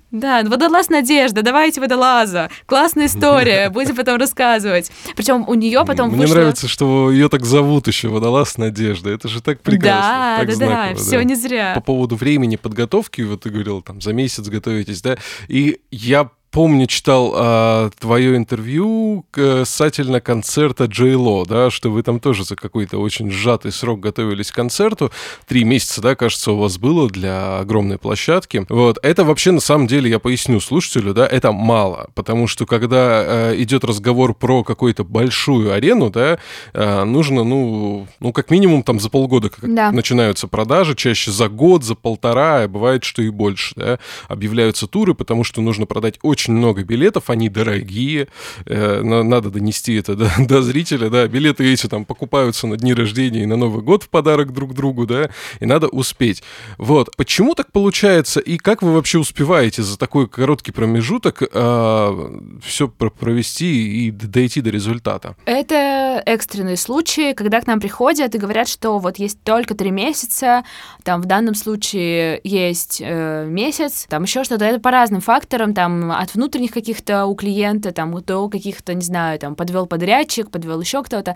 [0.09, 2.49] Да, водолаз Надежда, давайте водолаза.
[2.65, 4.91] Классная история, будем потом рассказывать.
[5.15, 6.35] Причем у нее потом Мне вышло...
[6.35, 9.09] нравится, что ее так зовут еще водолаз Надежда.
[9.09, 10.01] Это же так прекрасно.
[10.01, 11.73] Да, так да, знаково, да, все не зря.
[11.75, 16.87] По поводу времени подготовки, вот ты говорил, там, за месяц готовитесь, да, и я помню,
[16.87, 22.97] читал а, твое интервью касательно концерта Джей Ло, да, что вы там тоже за какой-то
[22.97, 25.11] очень сжатый срок готовились к концерту.
[25.47, 28.65] Три месяца, да, кажется, у вас было для огромной площадки.
[28.69, 28.97] Вот.
[29.03, 33.61] Это вообще, на самом деле, я поясню слушателю, да, это мало, потому что когда э,
[33.61, 36.39] идет разговор про какую-то большую арену, да,
[36.73, 39.91] э, нужно, ну, ну, как минимум там за полгода как да.
[39.91, 45.13] начинаются продажи, чаще за год, за полтора, а бывает, что и больше, да, объявляются туры,
[45.13, 48.27] потому что нужно продать очень очень много билетов, они дорогие,
[48.65, 53.43] э, надо донести это до, до зрителя, да, билеты эти там покупаются на дни рождения
[53.43, 55.29] и на Новый год в подарок друг другу, да,
[55.59, 56.43] и надо успеть.
[56.77, 57.15] Вот.
[57.17, 64.07] Почему так получается, и как вы вообще успеваете за такой короткий промежуток э, все провести
[64.07, 65.35] и дойти до результата?
[65.45, 70.63] Это экстренные случаи, когда к нам приходят и говорят, что вот есть только три месяца,
[71.03, 74.65] там в данном случае есть э, месяц, там еще что-то.
[74.65, 79.39] Это по разным факторам, там от внутренних каких-то у клиента, там до каких-то, не знаю,
[79.39, 81.35] там подвел подрядчик, подвел еще кто-то.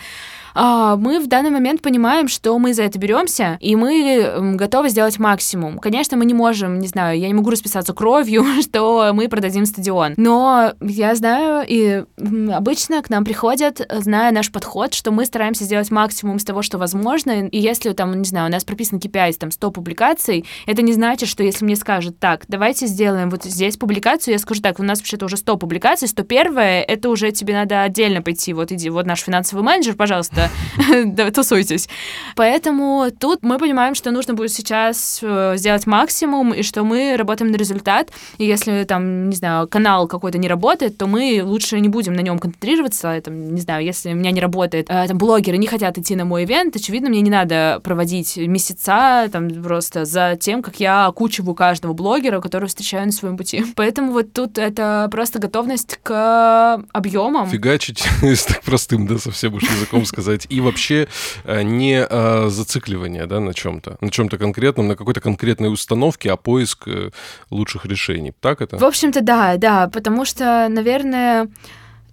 [0.54, 5.20] А, мы в данный момент понимаем, что мы за это беремся, и мы готовы сделать
[5.20, 5.80] максимум.
[5.80, 10.14] Конечно, мы не можем, не знаю, я не могу расписаться кровью, что мы продадим стадион.
[10.18, 12.04] Но я знаю, и
[12.52, 16.78] обычно к нам приходят, зная наш подход, что мы стараемся сделать максимум из того, что
[16.78, 17.48] возможно.
[17.48, 21.30] И если там, не знаю, у нас прописан KPI, там 100 публикаций, это не значит,
[21.30, 25.00] что если мне скажут, так, давайте сделаем вот здесь публикацию, я скажу, так, у нас
[25.00, 29.22] вообще-то уже 100 публикаций, 101 это уже тебе надо отдельно пойти, вот иди, вот наш
[29.22, 30.41] финансовый менеджер, пожалуйста,
[31.34, 31.90] тусуйтесь.
[32.36, 37.52] Поэтому тут мы понимаем, что нужно будет сейчас э, сделать максимум, и что мы работаем
[37.52, 41.90] на результат, и если там, не знаю, канал какой-то не работает, то мы лучше не
[41.90, 45.58] будем на нем концентрироваться, там, не знаю, если у меня не работает, э, там, блогеры
[45.58, 50.38] не хотят идти на мой ивент, очевидно, мне не надо проводить месяца там просто за
[50.40, 53.66] тем, как я окучиваю каждого блогера, которого встречаю на своем пути.
[53.76, 57.50] Поэтому вот тут это просто готовность к объемам.
[57.50, 60.31] Фигачить, если так простым, да, совсем уж языком сказать.
[60.50, 61.08] И вообще
[61.44, 66.36] э, не э, зацикливание, да, на чем-то, на чем-то конкретном, на какой-то конкретной установке, а
[66.38, 66.88] поиск
[67.50, 68.34] лучших решений.
[68.40, 68.78] Так это?
[68.78, 71.50] В общем-то, да, да, потому что, наверное,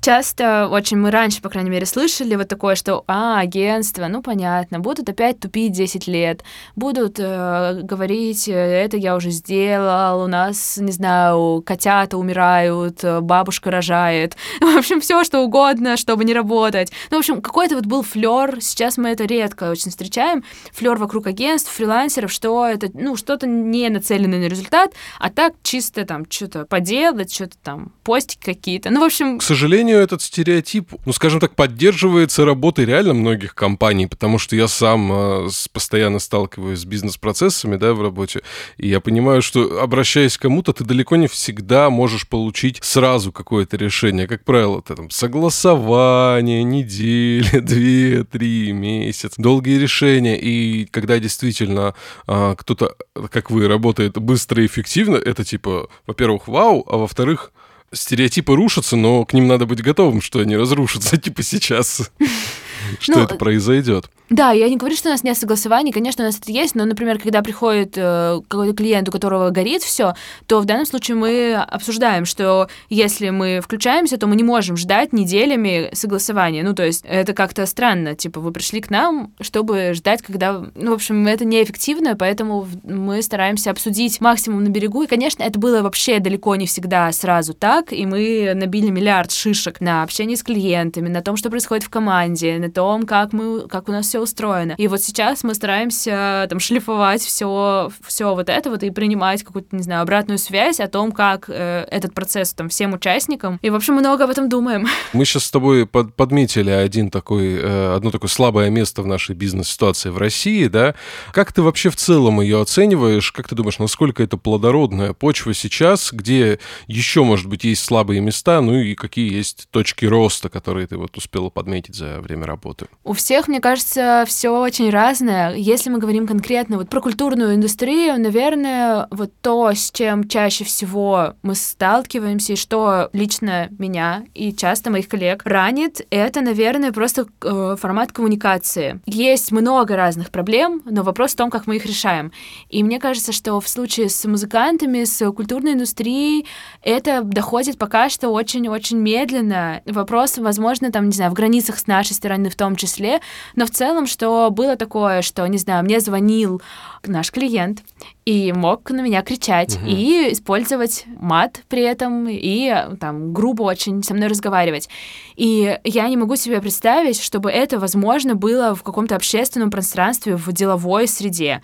[0.01, 4.81] часто очень мы раньше, по крайней мере, слышали вот такое, что, а, агентство, ну, понятно,
[4.81, 6.45] будут опять тупить 10 лет,
[6.77, 14.37] будут э, говорить, это я уже сделал, у нас, не знаю, котята умирают, бабушка рожает,
[14.61, 16.93] в общем, все что угодно, чтобы не работать.
[17.11, 21.27] Ну, в общем, какой-то вот был флер, сейчас мы это редко очень встречаем, флер вокруг
[21.27, 26.65] агентств, фрилансеров, что это, ну, что-то не нацеленное на результат, а так чисто там что-то
[26.65, 28.91] поделать, что-то там, постики какие-то.
[28.91, 29.39] Ну, в общем...
[29.39, 34.55] К сожалению, сожалению, этот стереотип, ну, скажем так, поддерживается работой реально многих компаний, потому что
[34.55, 38.43] я сам э, постоянно сталкиваюсь с бизнес-процессами, да, в работе,
[38.77, 43.77] и я понимаю, что, обращаясь к кому-то, ты далеко не всегда можешь получить сразу какое-то
[43.77, 44.27] решение.
[44.27, 51.95] Как правило, это там согласование, неделя, две, три, месяц, долгие решения, и когда действительно
[52.27, 52.95] э, кто-то,
[53.31, 57.53] как вы, работает быстро и эффективно, это типа, во-первых, вау, а во-вторых,
[57.93, 62.11] стереотипы рушатся, но к ним надо быть готовым, что они разрушатся, типа сейчас,
[63.01, 64.11] что ну, это произойдет.
[64.31, 66.85] Да, я не говорю, что у нас нет согласований, конечно, у нас это есть, но,
[66.85, 70.15] например, когда приходит э, какой-то клиент, у которого горит все,
[70.47, 75.15] то в данном случае мы обсуждаем, что если мы включаемся, то мы не можем ждать
[75.15, 76.63] неделями согласования.
[76.63, 80.63] Ну, то есть это как-то странно, типа вы пришли к нам, чтобы ждать, когда...
[80.75, 85.59] Ну, в общем, это неэффективно, поэтому мы стараемся обсудить максимум на берегу, и, конечно, это
[85.59, 90.43] было вообще далеко не всегда сразу так, и мы набили миллиард шишек на общении с
[90.43, 94.18] клиентами, на том, что происходит в команде, на том, как мы, как у нас все
[94.19, 94.75] все устроено.
[94.77, 99.75] И вот сейчас мы стараемся там шлифовать все, все вот это вот и принимать какую-то,
[99.77, 103.59] не знаю, обратную связь о том, как э, этот процесс там всем участникам.
[103.63, 104.87] И, в общем, много об этом думаем.
[105.13, 109.35] Мы сейчас с тобой под, подметили один такой, э, одно такое слабое место в нашей
[109.35, 110.95] бизнес-ситуации в России, да.
[111.33, 113.33] Как ты вообще в целом ее оцениваешь?
[113.33, 118.61] Как ты думаешь, насколько это плодородная почва сейчас, где еще, может быть, есть слабые места,
[118.61, 122.87] ну и какие есть точки роста, которые ты вот успела подметить за время работы?
[123.05, 125.55] У всех, мне кажется, все очень разное.
[125.55, 131.35] Если мы говорим конкретно вот про культурную индустрию, наверное, вот то, с чем чаще всего
[131.43, 137.77] мы сталкиваемся, и что лично меня и часто моих коллег ранит, это, наверное, просто э,
[137.79, 139.01] формат коммуникации.
[139.07, 142.33] Есть много разных проблем, но вопрос в том, как мы их решаем.
[142.69, 146.47] И мне кажется, что в случае с музыкантами, с культурной индустрией,
[146.83, 149.83] это доходит пока что очень-очень медленно.
[149.87, 153.21] Вопрос, возможно, там, не знаю, в границах с нашей стороны в том числе,
[153.57, 156.63] но в целом целом, что было такое, что, не знаю, мне звонил
[157.07, 157.83] наш клиент
[158.25, 159.87] и мог на меня кричать угу.
[159.87, 164.89] и использовать мат при этом и там грубо очень со мной разговаривать.
[165.37, 170.53] И я не могу себе представить, чтобы это возможно было в каком-то общественном пространстве, в
[170.53, 171.63] деловой среде.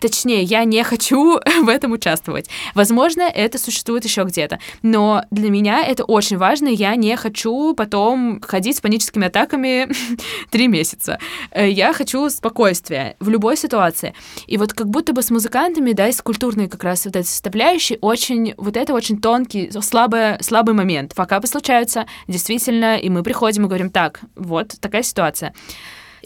[0.00, 2.48] Точнее, я не хочу в этом участвовать.
[2.74, 4.58] Возможно, это существует еще где-то.
[4.82, 6.68] Но для меня это очень важно.
[6.68, 9.88] Я не хочу потом ходить с паническими атаками
[10.50, 11.18] три месяца.
[11.50, 14.14] Э, я хочу спокойствия в любой ситуации.
[14.46, 17.26] И вот как будто бы с музыкантами, да, и с культурной как раз вот этой
[17.26, 21.14] составляющей, очень, вот это очень тонкий, слабый, слабый момент.
[21.14, 25.54] Факапы случаются, действительно, и мы приходим и говорим, так, вот такая ситуация.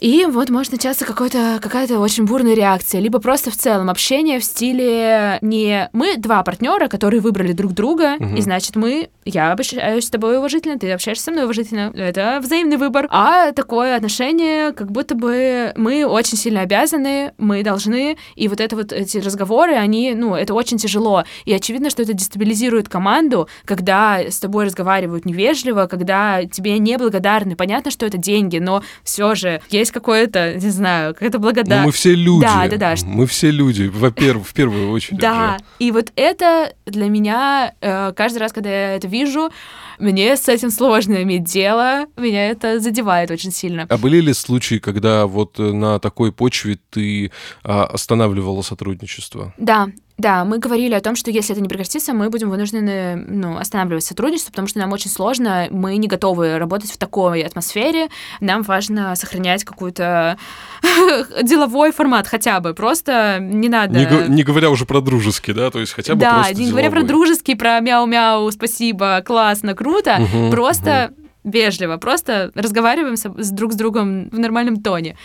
[0.01, 4.43] И вот может начаться какой-то, какая-то очень бурная реакция, либо просто в целом общение в
[4.43, 8.35] стиле не мы два партнера, которые выбрали друг друга, угу.
[8.35, 12.77] и значит мы, я общаюсь с тобой уважительно, ты общаешься со мной уважительно, это взаимный
[12.77, 18.59] выбор, а такое отношение, как будто бы мы очень сильно обязаны, мы должны, и вот
[18.59, 23.47] это вот эти разговоры, они, ну, это очень тяжело, и очевидно, что это дестабилизирует команду,
[23.65, 29.61] когда с тобой разговаривают невежливо, когда тебе неблагодарны, понятно, что это деньги, но все же
[29.69, 31.81] есть есть какое-то, не знаю, какая-то благодарность.
[31.81, 32.45] Ну, мы все люди.
[32.45, 32.95] Да, да, да.
[33.05, 35.19] Мы все люди, во-первых, в первую очередь.
[35.19, 39.51] Да, и вот это для меня, э, каждый раз, когда я это вижу,
[39.99, 43.85] мне с этим сложно иметь дело, меня это задевает очень сильно.
[43.89, 47.31] А были ли случаи, когда вот э, на такой почве ты
[47.63, 49.53] а, останавливала сотрудничество?
[49.57, 49.89] Да,
[50.21, 54.03] да, мы говорили о том, что если это не прекратится, мы будем вынуждены ну, останавливать
[54.03, 59.15] сотрудничество, потому что нам очень сложно, мы не готовы работать в такой атмосфере, нам важно
[59.15, 60.37] сохранять какой-то
[61.43, 63.97] деловой формат хотя бы, просто не надо...
[63.97, 66.91] Не, не говоря уже про дружеский, да, то есть хотя бы да, просто не говоря
[66.91, 71.51] про дружеский, про мяу-мяу, спасибо, классно, круто, угу, просто угу.
[71.51, 75.17] вежливо, просто разговариваем с друг с другом в нормальном тоне.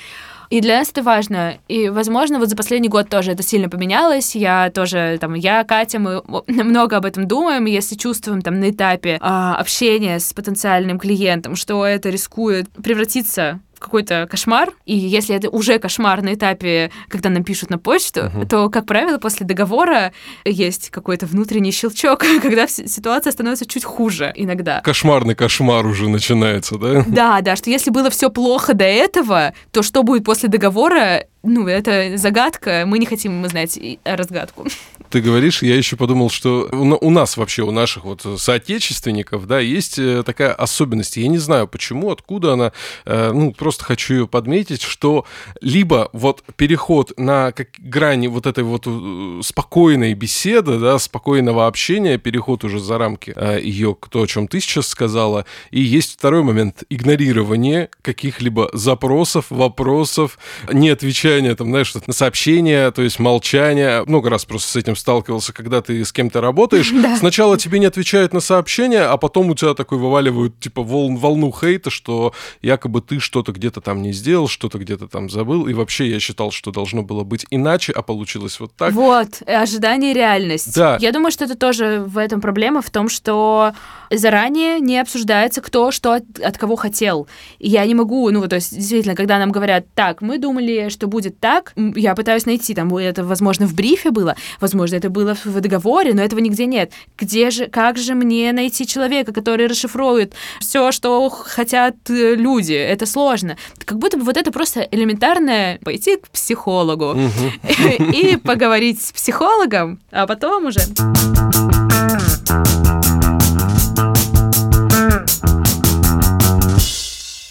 [0.51, 1.59] И для нас это важно.
[1.69, 4.35] И, возможно, вот за последний год тоже это сильно поменялось.
[4.35, 9.19] Я тоже, там, я, Катя, мы много об этом думаем, если чувствуем там на этапе
[9.21, 15.79] а, общения с потенциальным клиентом, что это рискует превратиться какой-то кошмар, и если это уже
[15.79, 18.49] кошмар на этапе, когда нам пишут на почту, uh-huh.
[18.49, 20.13] то, как правило, после договора
[20.45, 24.81] есть какой-то внутренний щелчок, когда ситуация становится чуть хуже иногда.
[24.81, 27.05] Кошмарный кошмар уже начинается, да?
[27.07, 31.67] Да, да, что если было все плохо до этого, то что будет после договора, ну,
[31.69, 34.67] это загадка, мы не хотим знать разгадку.
[35.17, 39.99] Ты говоришь, я еще подумал, что у нас вообще, у наших вот соотечественников, да, есть
[39.99, 41.17] э, такая особенность.
[41.17, 42.73] Я не знаю, почему, откуда она,
[43.07, 45.25] э, ну, просто хочу ее подметить, что
[45.63, 52.19] либо вот переход на как грани вот этой вот э, спокойной беседы, да, спокойного общения,
[52.19, 56.85] переход уже за рамки ее, то, о чем ты сейчас сказала, и есть второй момент,
[56.91, 60.39] игнорирование каких-либо запросов, вопросов,
[60.71, 64.05] не отвечая отвечание, там, знаешь, на сообщение, то есть молчание.
[64.05, 66.93] Много раз просто с этим сталкивался, когда ты с кем-то работаешь.
[67.07, 67.15] Да.
[67.17, 71.53] Сначала тебе не отвечают на сообщение, а потом у тебя такой вываливают, типа, волн, волну
[71.53, 75.67] хейта, что якобы ты что-то где-то там не сделал, что-то где-то там забыл.
[75.69, 78.95] И вообще я считал, что должно было быть иначе, а получилось вот так.
[78.95, 80.75] Вот, ожидание и реальность.
[80.75, 80.97] Да.
[81.01, 83.73] Я думаю, что это тоже в этом проблема, в том, что
[84.11, 87.29] заранее не обсуждается, кто что от, от кого хотел.
[87.59, 91.09] И я не могу, ну, то есть, действительно, когда нам говорят, так, мы думали, что
[91.09, 95.61] будет так, я пытаюсь найти, там, это, возможно, в брифе было, возможно, это было в
[95.61, 96.93] договоре, но этого нигде нет.
[97.19, 102.75] Где же, как же мне найти человека, который расшифрует все, что хотят э, люди?
[102.75, 103.57] Это сложно.
[103.85, 107.17] Как будто бы вот это просто элементарное пойти к психологу
[107.99, 110.81] и поговорить с психологом, а потом уже...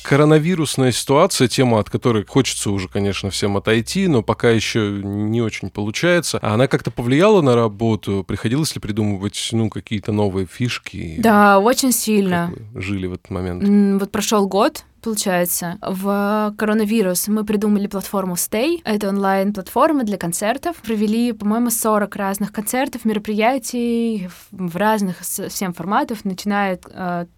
[0.08, 5.72] Коронавирусная ситуация, тема, от которой хочется уже, конечно, всем отойти, но пока еще не очень
[5.72, 6.38] получается.
[6.44, 8.24] А она как-то повлияла на работу?
[8.28, 11.16] Приходилось ли придумывать, ну, какие-то новые фишки?
[11.18, 12.54] Да, очень сильно.
[12.76, 14.00] жили в этот момент?
[14.00, 15.78] Вот прошел год, получается.
[15.82, 18.82] В коронавирус мы придумали платформу Stay.
[18.84, 20.78] Это онлайн-платформа для концертов.
[20.78, 27.30] Провели, по-моему, 40 разных концертов, мероприятий в разных всем форматов, начиная от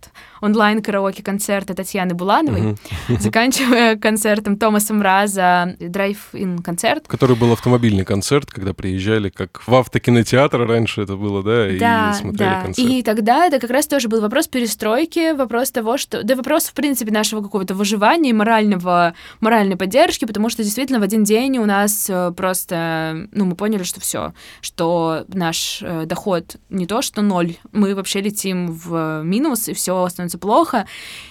[0.41, 2.77] онлайн-караоке-концерта Татьяны Булановой,
[3.19, 7.07] заканчивая концертом Томаса Мраза, драйв-ин концерт.
[7.07, 12.13] Который был автомобильный концерт, когда приезжали, как в автокинотеатр раньше это было, да, да и
[12.13, 12.61] смотрели да.
[12.61, 12.89] концерт.
[12.89, 16.23] И тогда это как раз тоже был вопрос перестройки, вопрос того, что...
[16.23, 20.99] Да вопрос, в принципе, нашего какого какого-то выживания и морального, моральной поддержки, потому что действительно
[20.99, 26.05] в один день у нас э, просто, ну, мы поняли, что все, что наш э,
[26.05, 30.85] доход не то, что ноль, мы вообще летим в минус, и все становится плохо.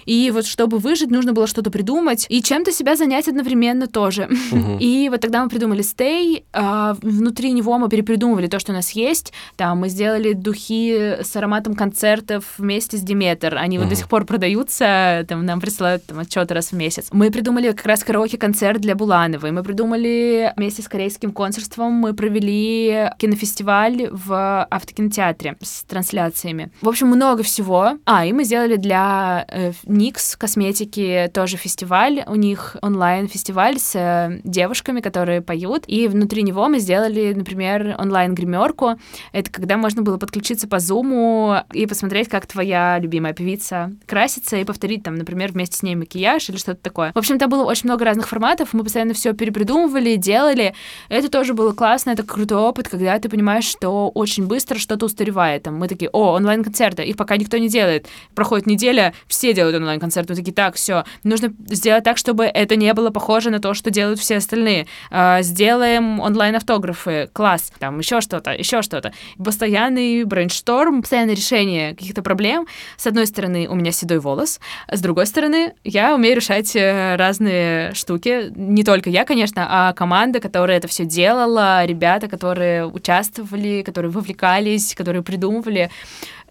[0.05, 4.29] И вот чтобы выжить, нужно было что-то придумать и чем-то себя занять одновременно тоже.
[4.51, 4.79] Угу.
[4.81, 8.91] И вот тогда мы придумали Stay, а внутри него мы перепридумывали то, что у нас
[8.91, 9.33] есть.
[9.57, 13.57] Там мы сделали духи с ароматом концертов вместе с Диметр.
[13.57, 13.85] Они угу.
[13.85, 17.09] вот до сих пор продаются, там нам присылают там отчеты раз в месяц.
[17.13, 19.53] Мы придумали как раз караоке-концерт для Булановой.
[19.53, 26.71] Мы придумали вместе с корейским консульством, мы провели кинофестиваль в автокинотеатре с трансляциями.
[26.81, 27.99] В общем, много всего.
[28.05, 32.25] А, и мы сделали для э, Никс косметики тоже фестиваль.
[32.27, 35.85] У них онлайн-фестиваль с э, девушками, которые поют.
[35.87, 38.95] И внутри него мы сделали, например, онлайн-гримерку.
[39.33, 44.65] Это когда можно было подключиться по зуму и посмотреть, как твоя любимая певица красится, и
[44.65, 47.13] повторить там, например, вместе с ней макияж или что-то такое.
[47.15, 50.75] В общем, там было очень много разных форматов, мы постоянно все перепридумывали, делали.
[51.09, 55.65] Это тоже было классно, это крутой опыт, когда ты понимаешь, что очень быстро что-то устаревает.
[55.65, 58.07] Там мы такие, о, онлайн-концерты, их пока никто не делает.
[58.35, 62.93] Проходит неделя, все делают онлайн-концерты, мы такие, так, все, нужно сделать так, чтобы это не
[62.95, 64.87] было похоже на то, что делают все остальные.
[65.11, 69.13] А, сделаем онлайн-автографы, класс, там еще что-то, еще что-то.
[69.43, 72.67] Постоянный брейншторм, постоянное решение каких-то проблем.
[72.97, 77.95] С одной стороны, у меня седой волос, с другой стороны, я умею решать э, разные
[77.95, 78.51] штуки.
[78.57, 84.95] Не только я, конечно, а команда, которая это все делала, ребята, которые участвовали, которые вовлекались,
[84.97, 85.91] которые придумывали.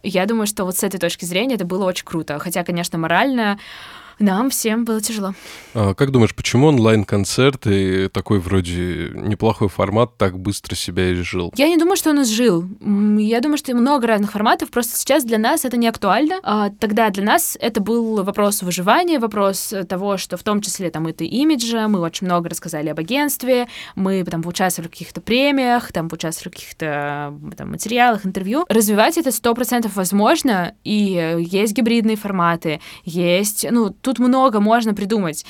[0.03, 2.39] Я думаю, что вот с этой точки зрения это было очень круто.
[2.39, 3.59] Хотя, конечно, морально
[4.20, 5.34] нам всем было тяжело.
[5.74, 11.51] А как думаешь, почему онлайн-концерты, такой вроде неплохой формат, так быстро себя изжил?
[11.55, 12.66] Я не думаю, что он изжил.
[12.82, 16.39] Я думаю, что много разных форматов, просто сейчас для нас это не актуально.
[16.43, 21.07] А тогда для нас это был вопрос выживания, вопрос того, что в том числе там
[21.07, 26.09] это имиджа, мы очень много рассказали об агентстве, мы там поучаствовали в каких-то премиях, там
[26.09, 28.66] поучаствовали в каких-то там, материалах, интервью.
[28.70, 35.45] Развивать это сто процентов возможно, и есть гибридные форматы, есть, ну, тут много можно придумать.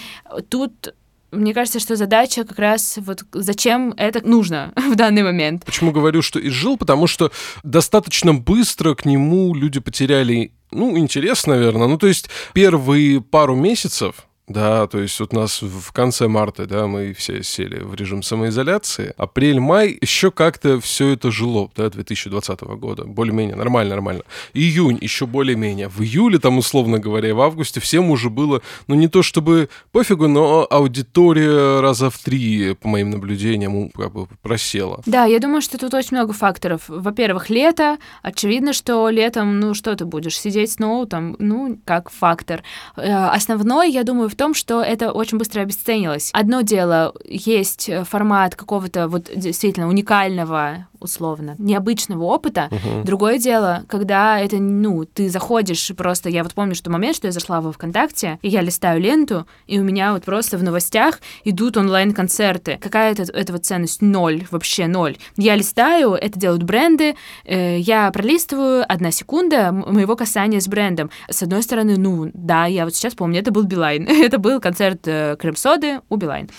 [0.50, 0.94] Тут
[1.32, 5.66] мне кажется, что задача как раз вот зачем это нужно в данный момент.
[5.66, 6.78] Почему говорю, что изжил?
[6.78, 7.32] Потому что
[7.64, 11.88] достаточно быстро к нему люди потеряли, ну, интерес, наверное.
[11.88, 16.68] Ну, то есть первые пару месяцев да, то есть вот у нас в конце марта,
[16.68, 19.14] да, мы все сели в режим самоизоляции.
[19.18, 23.06] Апрель-май еще как-то все это жило, да, 2020 года.
[23.06, 24.22] Более-менее нормально, нормально.
[24.54, 25.90] Июнь еще более-менее.
[25.90, 30.28] В июле, там, условно говоря, в августе всем уже было, ну, не то чтобы пофигу,
[30.28, 35.02] но аудитория раза в три, по моим наблюдениям, как бы просела.
[35.08, 36.84] Да, я думаю, что тут очень много факторов.
[36.88, 37.98] Во-первых, лето.
[38.22, 42.62] Очевидно, что летом, ну, что ты будешь, сидеть с ноутом, ну, как фактор.
[42.96, 46.30] Э, основной, я думаю, в том, что это очень быстро обесценилось.
[46.34, 52.70] Одно дело, есть формат какого-то вот действительно уникального условно, необычного опыта.
[52.72, 53.04] Uh-huh.
[53.04, 57.32] Другое дело, когда это, ну, ты заходишь просто, я вот помню, что момент, что я
[57.32, 61.78] зашла во ВКонтакте, и я листаю ленту, и у меня вот просто в новостях идут
[61.78, 62.80] онлайн-концерты.
[62.82, 64.02] Какая это этого ценность?
[64.02, 65.18] Ноль, вообще ноль.
[65.38, 67.16] Я листаю, это делают бренды,
[67.46, 71.12] э, я пролистываю, одна секунда моего касания с брендом.
[71.30, 74.08] С одной стороны, ну, да, я вот сейчас помню, это был Билайн.
[74.28, 76.50] это был концерт э, Крем-соды у Билайн.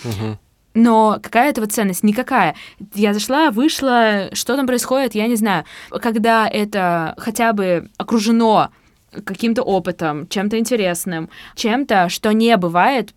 [0.74, 2.02] Но какая этого ценность?
[2.02, 2.54] Никакая.
[2.94, 5.64] Я зашла, вышла, что там происходит, я не знаю.
[5.90, 8.68] Когда это хотя бы окружено
[9.24, 13.14] каким-то опытом, чем-то интересным, чем-то, что не бывает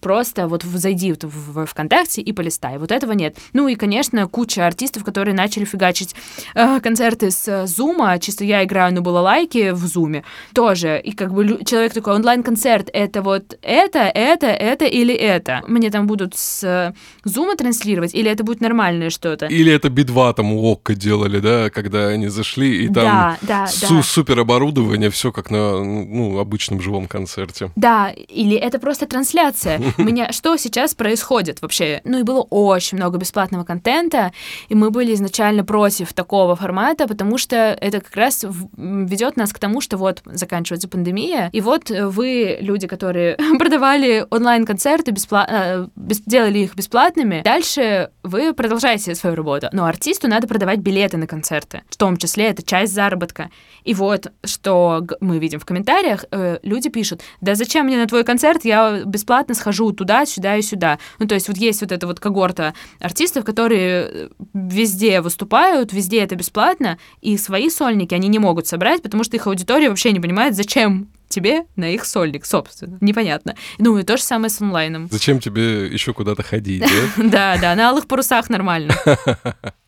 [0.00, 2.78] просто вот зайди в, в ВКонтакте и полистай.
[2.78, 3.36] Вот этого нет.
[3.52, 6.14] Ну и, конечно, куча артистов, которые начали фигачить
[6.54, 8.18] э, концерты с Зума.
[8.18, 10.24] Чисто я играю на балалайке в Зуме.
[10.54, 11.00] Тоже.
[11.00, 15.62] И как бы человек такой, онлайн-концерт, это вот это, это, это или это?
[15.66, 19.46] Мне там будут с Зума транслировать, или это будет нормальное что-то?
[19.46, 23.66] Или это Би-2 там у Окко делали, да, когда они зашли, и там да, да,
[23.66, 24.02] су- да.
[24.02, 27.70] супер оборудование, все как на ну, обычном живом концерте.
[27.76, 29.94] Да, или это просто трансляция информация.
[30.04, 32.00] Меня что сейчас происходит вообще?
[32.04, 34.32] Ну и было очень много бесплатного контента,
[34.68, 38.44] и мы были изначально против такого формата, потому что это как раз
[38.76, 45.10] ведет нас к тому, что вот заканчивается пандемия, и вот вы, люди, которые продавали онлайн-концерты,
[45.10, 51.16] бесплатно, э, делали их бесплатными, дальше вы продолжаете свою работу, но артисту надо продавать билеты
[51.16, 53.50] на концерты, в том числе это часть заработка.
[53.84, 58.24] И вот что мы видим в комментариях, э, люди пишут, да зачем мне на твой
[58.24, 60.98] концерт, я бесплатно схожу туда, сюда и сюда.
[61.18, 66.20] Ну, то есть вот есть вот эта вот когорта артистов, которые э, везде выступают, везде
[66.20, 70.20] это бесплатно, и свои сольники они не могут собрать, потому что их аудитория вообще не
[70.20, 72.98] понимает, зачем тебе на их сольник, собственно.
[73.00, 73.54] Непонятно.
[73.78, 75.08] Ну, и то же самое с онлайном.
[75.10, 77.22] Зачем тебе еще куда-то ходить, да?
[77.32, 78.94] Да, да, на алых парусах нормально.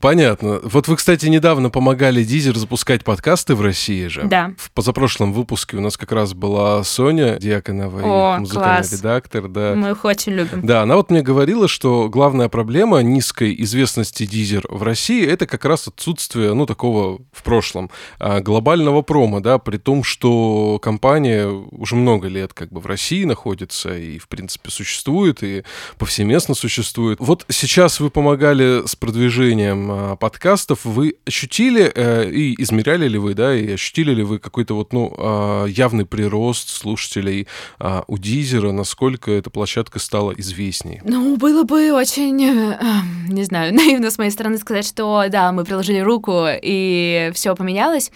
[0.00, 0.60] Понятно.
[0.62, 4.22] Вот вы, кстати, недавно помогали Дизер запускать подкасты в России же.
[4.24, 4.52] Да.
[4.56, 8.92] В позапрошлом выпуске у нас как раз была Соня Дьяконова, О, музыкальный класс.
[8.92, 9.48] редактор.
[9.48, 9.74] Да.
[9.74, 10.64] Мы их очень любим.
[10.66, 15.64] Да, она вот мне говорила, что главная проблема низкой известности Дизер в России это как
[15.64, 21.96] раз отсутствие, ну, такого в прошлом, а, глобального промо, да, при том, что компания уже
[21.96, 25.64] много лет как бы в России находится и, в принципе, существует, и
[25.98, 27.18] повсеместно существует.
[27.20, 33.34] Вот сейчас вы помогали с продвижением а, подкастов, вы ощутили э, и измеряли ли вы,
[33.34, 37.46] да, и ощутили ли вы какой-то вот, ну, а, явный прирост слушателей
[37.78, 41.02] а, у Дизера, насколько эта площадка стала известнее?
[41.04, 45.52] Ну, было бы очень, э, э, не знаю, наивно с моей стороны сказать, что да,
[45.52, 48.10] мы приложили руку и все поменялось.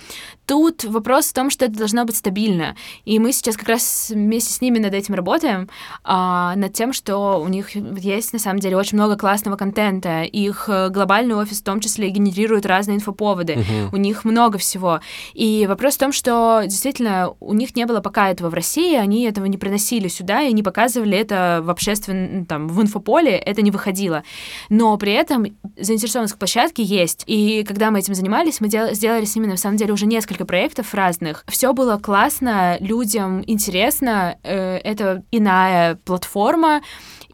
[0.47, 2.77] Тут вопрос в том, что это должно быть стабильно.
[3.05, 5.69] И мы сейчас как раз вместе с ними над этим работаем,
[6.05, 10.23] а, над тем, что у них есть на самом деле очень много классного контента.
[10.23, 13.57] Их э, глобальный офис в том числе генерирует разные инфоповоды.
[13.57, 13.91] Мгм.
[13.93, 15.01] У них много всего.
[15.33, 19.25] И вопрос в том, что действительно у них не было пока этого в России, они
[19.25, 23.71] этого не приносили сюда и не показывали это в общественном, там, в инфополе, это не
[23.71, 24.23] выходило.
[24.69, 25.47] Но при этом
[25.79, 27.25] заинтересованность к площадке есть.
[27.27, 30.45] И когда мы этим занимались, мы дел- сделали с ними, на самом деле, уже несколько
[30.45, 31.45] проектов разных.
[31.49, 36.83] Все было классно, людям интересно, э, это иная платформа,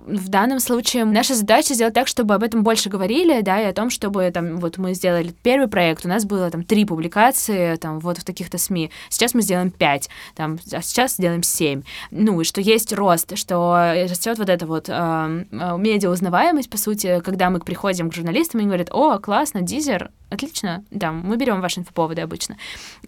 [0.06, 3.72] в данном случае наша задача сделать так, чтобы об этом больше говорили, да, и о
[3.72, 8.00] том, чтобы там вот мы сделали первый проект, у нас было там три публикации, там
[8.00, 8.90] вот в таких-то СМИ.
[9.08, 11.82] Сейчас мы сделаем пять, там, а сейчас сделаем семь.
[12.10, 15.44] Ну и что есть рост, что растет вот эта вот э, э,
[15.78, 21.12] медиаузнаваемость, по сути, когда мы приходим к журналистам, они говорят, о, классно, Дизер, отлично, да,
[21.12, 22.56] мы берем ваши инфоповоды обычно.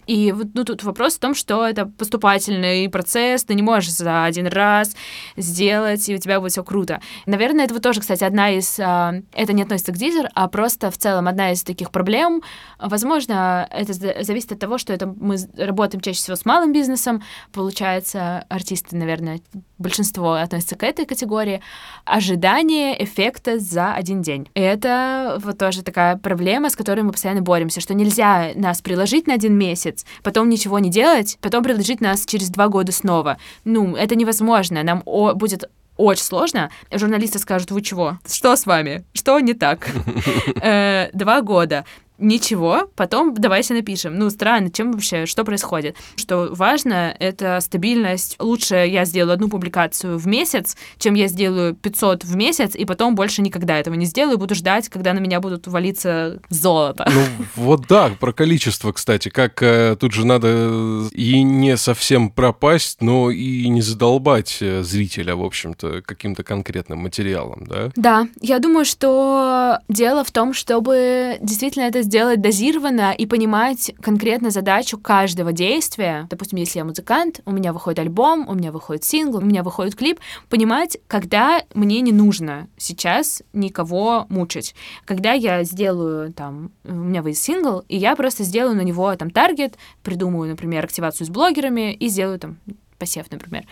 [0.07, 4.25] И вот ну, тут вопрос в том, что это поступательный процесс, ты не можешь за
[4.25, 4.95] один раз
[5.37, 6.84] сделать, и у тебя будет все круто.
[7.27, 8.79] Наверное, это вот тоже, кстати, одна из...
[8.81, 12.43] а, Это не относится к Дизер, а просто в целом одна из таких проблем.
[12.79, 17.23] Возможно, это за- зависит от того, что это мы работаем чаще всего с малым бизнесом.
[17.53, 19.41] Получается, артисты, наверное,
[19.79, 21.61] большинство относятся к этой категории.
[22.05, 24.49] Ожидание эффекта за один день.
[24.55, 29.35] Это вот тоже такая проблема, с которой мы постоянно боремся, что нельзя нас приложить на
[29.35, 33.39] один месяц, потом ничего не делать, потом приложить нас через два года снова.
[33.65, 34.83] Ну, это невозможно.
[34.83, 35.65] Нам о- будет
[35.97, 36.71] очень сложно.
[36.91, 38.19] Журналисты скажут, вы чего?
[38.27, 39.05] Что с вами?
[39.15, 39.89] Что не так?
[40.63, 41.85] Э, Два года.
[42.19, 44.17] Ничего, потом давайте напишем.
[44.19, 45.97] Ну, странно, чем вообще, что происходит?
[46.15, 48.37] Что важно, это стабильность.
[48.39, 53.17] Лучше я сделаю одну публикацию в месяц, чем я сделаю 500 в месяц, и потом
[53.17, 57.11] больше никогда этого не сделаю, буду ждать, когда на меня будут валиться золото.
[57.13, 57.23] Ну,
[57.57, 63.03] вот да, про количество, кстати, как э, тут же надо э, и не совсем пропасть,
[63.03, 67.91] но и не задолбать э, зрителя, в общем-то, каким-то конкретным материалом, да?
[67.97, 74.51] Да, я думаю, что дело в том, чтобы действительно это сделать дозированно и понимать конкретно
[74.51, 76.27] задачу каждого действия.
[76.31, 79.97] Допустим, если я музыкант, у меня выходит альбом, у меня выходит сингл, у меня выходит
[79.97, 84.75] клип, понимать, когда мне не нужно сейчас никого мучить.
[85.05, 89.31] Когда я сделаю там, у меня выйдет сингл, и я просто сделаю на него там
[89.31, 92.59] таргет, придумаю, например, активацию с блогерами и сделаю там
[92.99, 93.65] посев, например.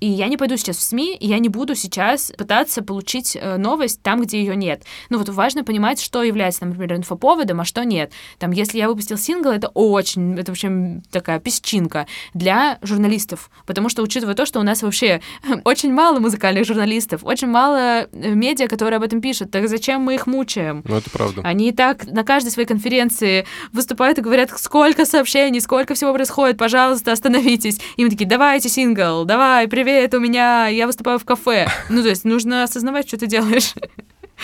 [0.00, 3.56] И я не пойду сейчас в СМИ, и я не буду сейчас пытаться получить э,
[3.56, 4.82] новость там, где ее нет.
[5.08, 8.12] Ну вот важно понимать, что является, например, инфоповодом, а что нет.
[8.38, 14.02] Там, если я выпустил сингл, это очень, это вообще такая песчинка для журналистов, потому что
[14.02, 15.22] учитывая то, что у нас вообще
[15.64, 20.16] очень мало музыкальных журналистов, очень мало э, медиа, которые об этом пишут, так зачем мы
[20.16, 20.82] их мучаем?
[20.86, 21.40] Ну, это правда.
[21.42, 26.58] Они и так на каждой своей конференции выступают и говорят, сколько сообщений, сколько всего происходит,
[26.58, 27.80] пожалуйста, остановитесь.
[27.96, 31.68] И мы такие, давайте сингл, давай, привет, у меня, я выступаю в кафе.
[31.88, 33.74] Ну, то есть нужно осознавать, что ты делаешь.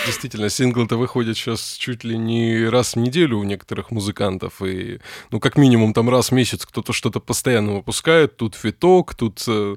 [0.07, 5.38] Действительно, сингл-то выходит сейчас чуть ли не раз в неделю у некоторых музыкантов, и, ну,
[5.38, 9.76] как минимум, там раз в месяц кто-то что-то постоянно выпускает, тут фиток, тут э,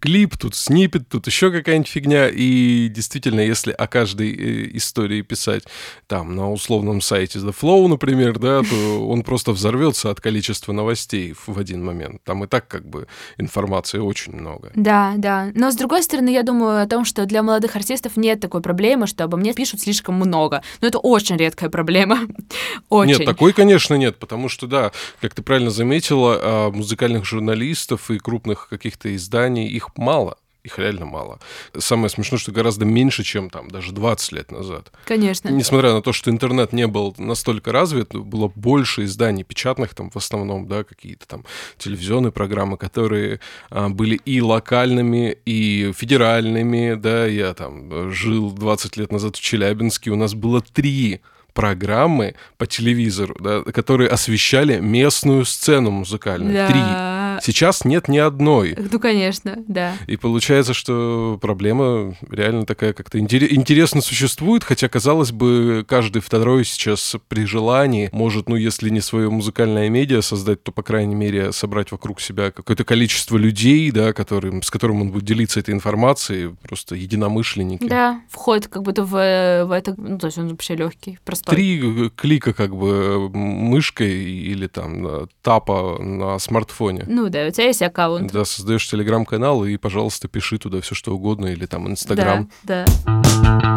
[0.00, 5.64] клип, тут снипет, тут еще какая-нибудь фигня, и действительно, если о каждой э, истории писать
[6.06, 11.34] там на условном сайте The Flow, например, да, то он просто взорвется от количества новостей
[11.46, 12.22] в один момент.
[12.24, 13.06] Там и так как бы
[13.38, 14.72] информации очень много.
[14.74, 15.50] Да, да.
[15.54, 19.06] Но с другой стороны, я думаю о том, что для молодых артистов нет такой проблемы,
[19.06, 20.62] что обо мне пишут слишком много.
[20.80, 22.20] Но это очень редкая проблема.
[22.88, 23.18] Очень.
[23.18, 28.18] Нет, такой, конечно, нет, потому что, да, как ты правильно заметила, а, музыкальных журналистов и
[28.18, 30.38] крупных каких-то изданий, их мало.
[30.66, 31.38] Их реально мало.
[31.78, 34.90] Самое смешное, что гораздо меньше, чем там даже 20 лет назад.
[35.04, 35.48] Конечно.
[35.48, 40.16] Несмотря на то, что интернет не был настолько развит, было больше изданий печатных, там в
[40.16, 41.44] основном, да, какие-то там
[41.78, 43.38] телевизионные программы, которые
[43.70, 49.40] а, были и локальными, и федеральными, да, я там э, жил 20 лет назад в
[49.40, 51.20] Челябинске, у нас было три
[51.54, 56.52] программы по телевизору, да, которые освещали местную сцену музыкальную.
[56.52, 56.66] Да.
[56.66, 57.15] Три.
[57.42, 58.76] Сейчас нет ни одной.
[58.76, 59.94] Ну, конечно, да.
[60.06, 66.64] И получается, что проблема реально такая как-то интерес- интересно существует, хотя, казалось бы, каждый второй
[66.64, 71.52] сейчас при желании может, ну, если не свое музыкальное медиа создать, то, по крайней мере,
[71.52, 76.54] собрать вокруг себя какое-то количество людей, да, которым, с которым он будет делиться этой информацией,
[76.62, 77.86] просто единомышленники.
[77.86, 81.54] Да, входит как будто в, в это, ну, то есть он вообще легкий, простой.
[81.54, 87.04] Три клика как бы мышкой или там тапа на смартфоне.
[87.06, 88.32] Ну да, у тебя есть аккаунт.
[88.32, 92.50] Да, создаешь телеграм-канал и, пожалуйста, пиши туда все что угодно или там Инстаграм.
[92.64, 93.75] Да, да.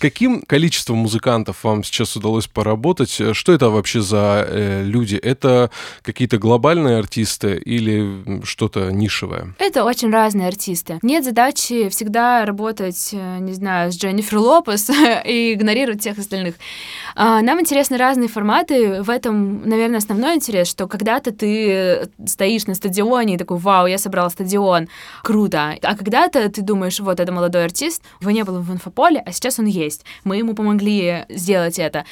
[0.00, 3.20] Каким количеством музыкантов вам сейчас удалось поработать?
[3.32, 5.16] Что это вообще за э, люди?
[5.16, 5.70] Это
[6.02, 9.54] какие-то глобальные артисты или что-то нишевое?
[9.58, 10.98] Это очень разные артисты.
[11.02, 14.90] Нет задачи всегда работать, э, не знаю, с Дженнифер Лопес
[15.24, 16.54] и игнорировать всех остальных.
[17.14, 19.02] А, нам интересны разные форматы.
[19.02, 23.98] В этом, наверное, основной интерес, что когда-то ты стоишь на стадионе и такой, вау, я
[23.98, 24.88] собрал стадион,
[25.22, 25.76] круто.
[25.82, 29.58] А когда-то ты думаешь, вот, это молодой артист, его не было в инфополе, а сейчас
[29.58, 29.89] он есть.
[30.24, 32.04] Мы ему помогли сделать это.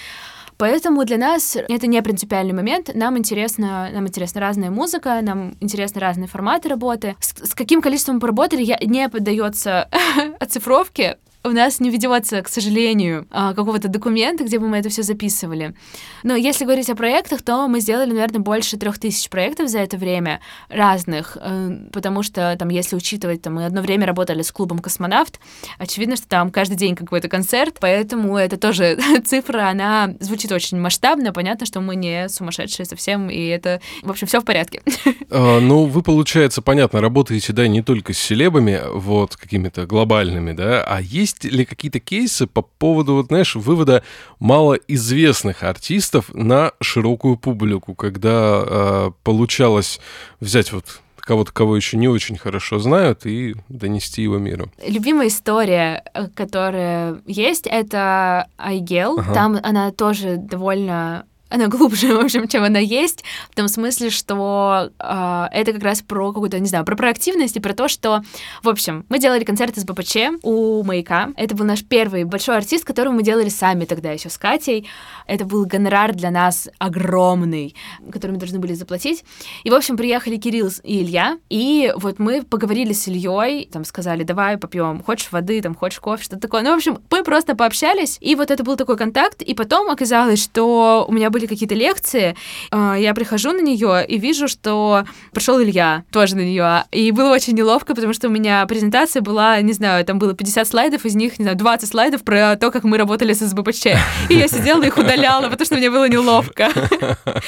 [0.58, 2.90] Поэтому для нас это не принципиальный момент.
[2.92, 7.14] Нам интересно, нам интересна разная музыка, нам интересны разные форматы работы.
[7.20, 9.88] С, с каким количеством мы поработали, я, не поддается
[10.40, 11.18] оцифровке,
[11.48, 15.74] у нас не ведется, к сожалению, а, какого-то документа, где бы мы это все записывали.
[16.22, 19.96] Но если говорить о проектах, то мы сделали, наверное, больше трех тысяч проектов за это
[19.96, 24.78] время разных, э, потому что там, если учитывать, там, мы одно время работали с клубом
[24.78, 25.40] «Космонавт»,
[25.78, 31.32] очевидно, что там каждый день какой-то концерт, поэтому это тоже цифра, она звучит очень масштабно,
[31.32, 34.82] понятно, что мы не сумасшедшие совсем, и это, в общем, все в порядке.
[35.30, 40.82] А, ну, вы, получается, понятно, работаете, да, не только с селебами, вот, какими-то глобальными, да,
[40.82, 44.02] а есть ли какие-то кейсы по поводу, вот, знаешь, вывода
[44.40, 50.00] малоизвестных артистов на широкую публику, когда э, получалось
[50.40, 54.70] взять вот кого-то, кого еще не очень хорошо знают, и донести его миру.
[54.86, 56.02] Любимая история,
[56.34, 59.18] которая есть, это Айгел.
[59.18, 59.34] Ага.
[59.34, 64.90] Там она тоже довольно она глубже, в общем, чем она есть, в том смысле, что
[64.98, 68.22] э, это как раз про какую-то, не знаю, про проактивность и про то, что,
[68.62, 71.30] в общем, мы делали концерты с БПЧ у Маяка.
[71.36, 74.86] Это был наш первый большой артист, которого мы делали сами тогда еще с Катей.
[75.26, 77.74] Это был гонорар для нас огромный,
[78.10, 79.24] который мы должны были заплатить.
[79.64, 84.22] И, в общем, приехали Кирилл и Илья, и вот мы поговорили с Ильей, там сказали,
[84.22, 86.62] давай попьем, хочешь воды, там, хочешь кофе, что-то такое.
[86.62, 90.42] Ну, в общем, мы просто пообщались, и вот это был такой контакт, и потом оказалось,
[90.42, 92.36] что у меня были какие-то лекции,
[92.70, 96.84] а, я прихожу на нее и вижу, что пришел Илья тоже на нее.
[96.90, 100.66] И было очень неловко, потому что у меня презентация была, не знаю, там было 50
[100.66, 103.86] слайдов, из них, не знаю, 20 слайдов про то, как мы работали с СБПЧ.
[104.28, 106.68] И я сидела их удаляла, потому что мне было неловко.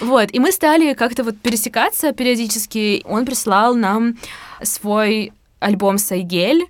[0.00, 3.02] Вот, и мы стали как-то вот пересекаться периодически.
[3.06, 4.16] Он прислал нам
[4.62, 6.66] свой альбом Сайгель,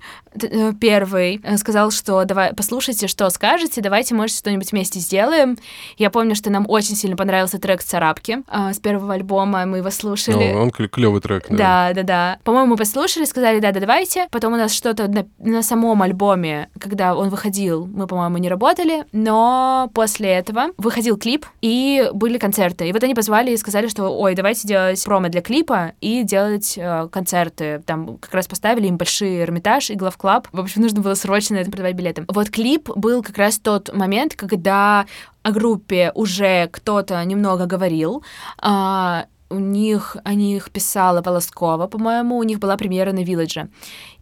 [0.80, 5.56] первый э, сказал, что давай послушайте, что скажете, давайте, может, что-нибудь вместе сделаем.
[5.98, 9.90] Я помню, что нам очень сильно понравился трек «Царапки» а, с первого альбома, мы его
[9.90, 10.52] слушали.
[10.52, 11.46] Ну, он клевый трек.
[11.48, 12.02] Да, да, да.
[12.02, 12.38] да.
[12.44, 14.26] По-моему, мы послушали, сказали, да, да, давайте.
[14.30, 19.04] Потом у нас что-то на, на самом альбоме, когда он выходил, мы, по-моему, не работали,
[19.12, 22.88] но после этого выходил клип, и были концерты.
[22.88, 26.74] И вот они позвали и сказали, что, ой, давайте делать промо для клипа и делать
[26.76, 27.82] э, концерты.
[27.86, 30.48] Там как раз поставили им большие Эрмитаж и главкласс клаб.
[30.50, 32.24] В общем, нужно было срочно на это продавать билеты.
[32.26, 35.06] Вот клип был как раз тот момент, когда
[35.44, 38.24] о группе уже кто-то немного говорил,
[38.58, 43.68] а, у них, о них писала Волоскова, по-моему, у них была премьера на Вилледже.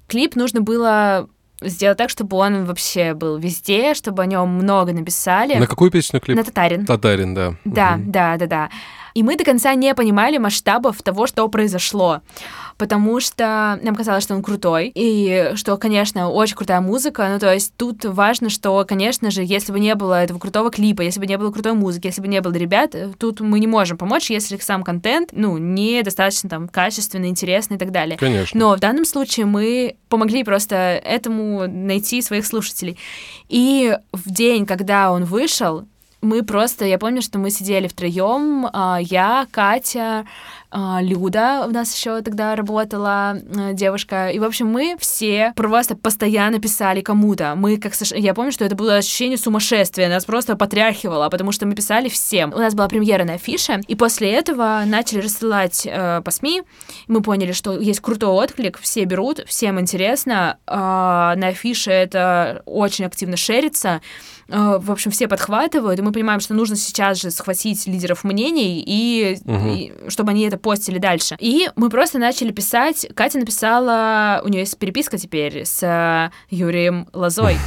[0.07, 1.27] Клип нужно было
[1.63, 5.55] сделать так, чтобы он вообще был везде, чтобы о нем много написали.
[5.55, 6.37] На какую песню клип?
[6.37, 6.85] На Татарин.
[6.85, 7.55] Татарин, да.
[7.65, 8.11] Да, угу.
[8.11, 8.71] да, да, да.
[9.15, 12.21] И мы до конца не понимали масштабов того, что произошло
[12.79, 17.53] потому что нам казалось, что он крутой, и что, конечно, очень крутая музыка, ну, то
[17.53, 21.27] есть тут важно, что, конечно же, если бы не было этого крутого клипа, если бы
[21.27, 24.57] не было крутой музыки, если бы не было ребят, тут мы не можем помочь, если
[24.59, 28.17] сам контент, ну, недостаточно там качественный, интересный и так далее.
[28.17, 28.59] Конечно.
[28.59, 32.99] Но в данном случае мы помогли просто этому найти своих слушателей.
[33.49, 35.85] И в день, когда он вышел,
[36.25, 40.27] мы просто, я помню, что мы сидели втроем, а, я, Катя,
[40.77, 44.31] а, Люда у нас еще тогда работала э, девушка.
[44.31, 47.55] И, в общем, мы все просто постоянно писали кому-то.
[47.55, 50.09] Мы, как я помню, что это было ощущение сумасшествия.
[50.09, 52.53] Нас просто потряхивало, потому что мы писали всем.
[52.53, 56.63] У нас была премьера на афише, и после этого начали рассылать э, по СМИ.
[57.07, 60.59] Мы поняли, что есть крутой отклик, все берут, всем интересно.
[60.67, 60.75] Э,
[61.37, 64.01] на афише это очень активно шерится.
[64.49, 68.83] Э, в общем, все подхватывают, и мы понимаем, что нужно сейчас же схватить лидеров мнений,
[68.87, 69.69] и, угу.
[69.69, 71.37] и чтобы они это постили дальше.
[71.39, 73.07] И мы просто начали писать.
[73.15, 77.57] Катя написала, у нее есть переписка теперь с э, Юрием Лозой.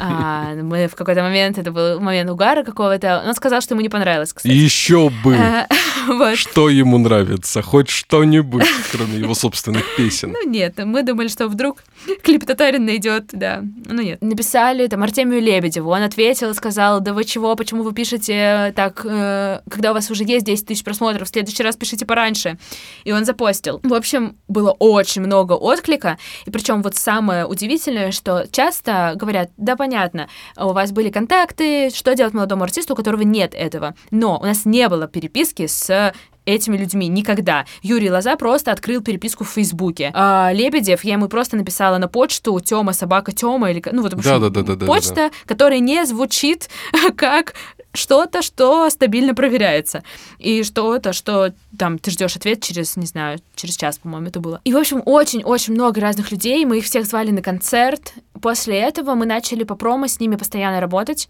[0.00, 3.88] А, мы в какой-то момент, это был момент угара какого-то, он сказал, что ему не
[3.88, 4.52] понравилось, кстати.
[4.52, 5.38] Еще бы!
[6.06, 6.36] вот.
[6.36, 7.62] Что ему нравится?
[7.62, 10.32] Хоть что-нибудь, кроме его собственных песен.
[10.32, 11.82] Ну нет, мы думали, что вдруг
[12.22, 13.62] клип Татарин найдет, да.
[13.86, 14.20] Ну нет.
[14.22, 19.04] Написали там Артемию Лебедеву, он ответил и сказал, да вы чего, почему вы пишете так,
[19.04, 22.58] э, когда у вас уже есть 10 тысяч просмотров, в следующий раз пишите пораньше.
[23.04, 23.80] И он запостил.
[23.82, 29.76] В общем, было очень много отклика, и причем вот самое удивительное, что часто говорят, да,
[29.76, 33.94] понятно, у вас были контакты, что делать молодому артисту, у которого нет этого.
[34.10, 36.12] Но у нас не было переписки с
[36.46, 37.66] этими людьми никогда.
[37.82, 40.10] Юрий Лоза просто открыл переписку в Фейсбуке.
[40.14, 44.38] А, Лебедев, я ему просто написала на почту Тёма, собака Тёма, или, ну, вот, да,
[44.38, 45.34] да, да, да, почта, да, да.
[45.46, 46.68] которая не звучит
[47.16, 47.54] как
[47.94, 50.02] что-то, что стабильно проверяется.
[50.38, 54.60] И что-то, что там ты ждешь ответ через, не знаю, через час, по-моему, это было.
[54.64, 56.64] И, в общем, очень-очень много разных людей.
[56.64, 58.14] Мы их всех звали на концерт.
[58.40, 61.28] После этого мы начали по промо с ними постоянно работать.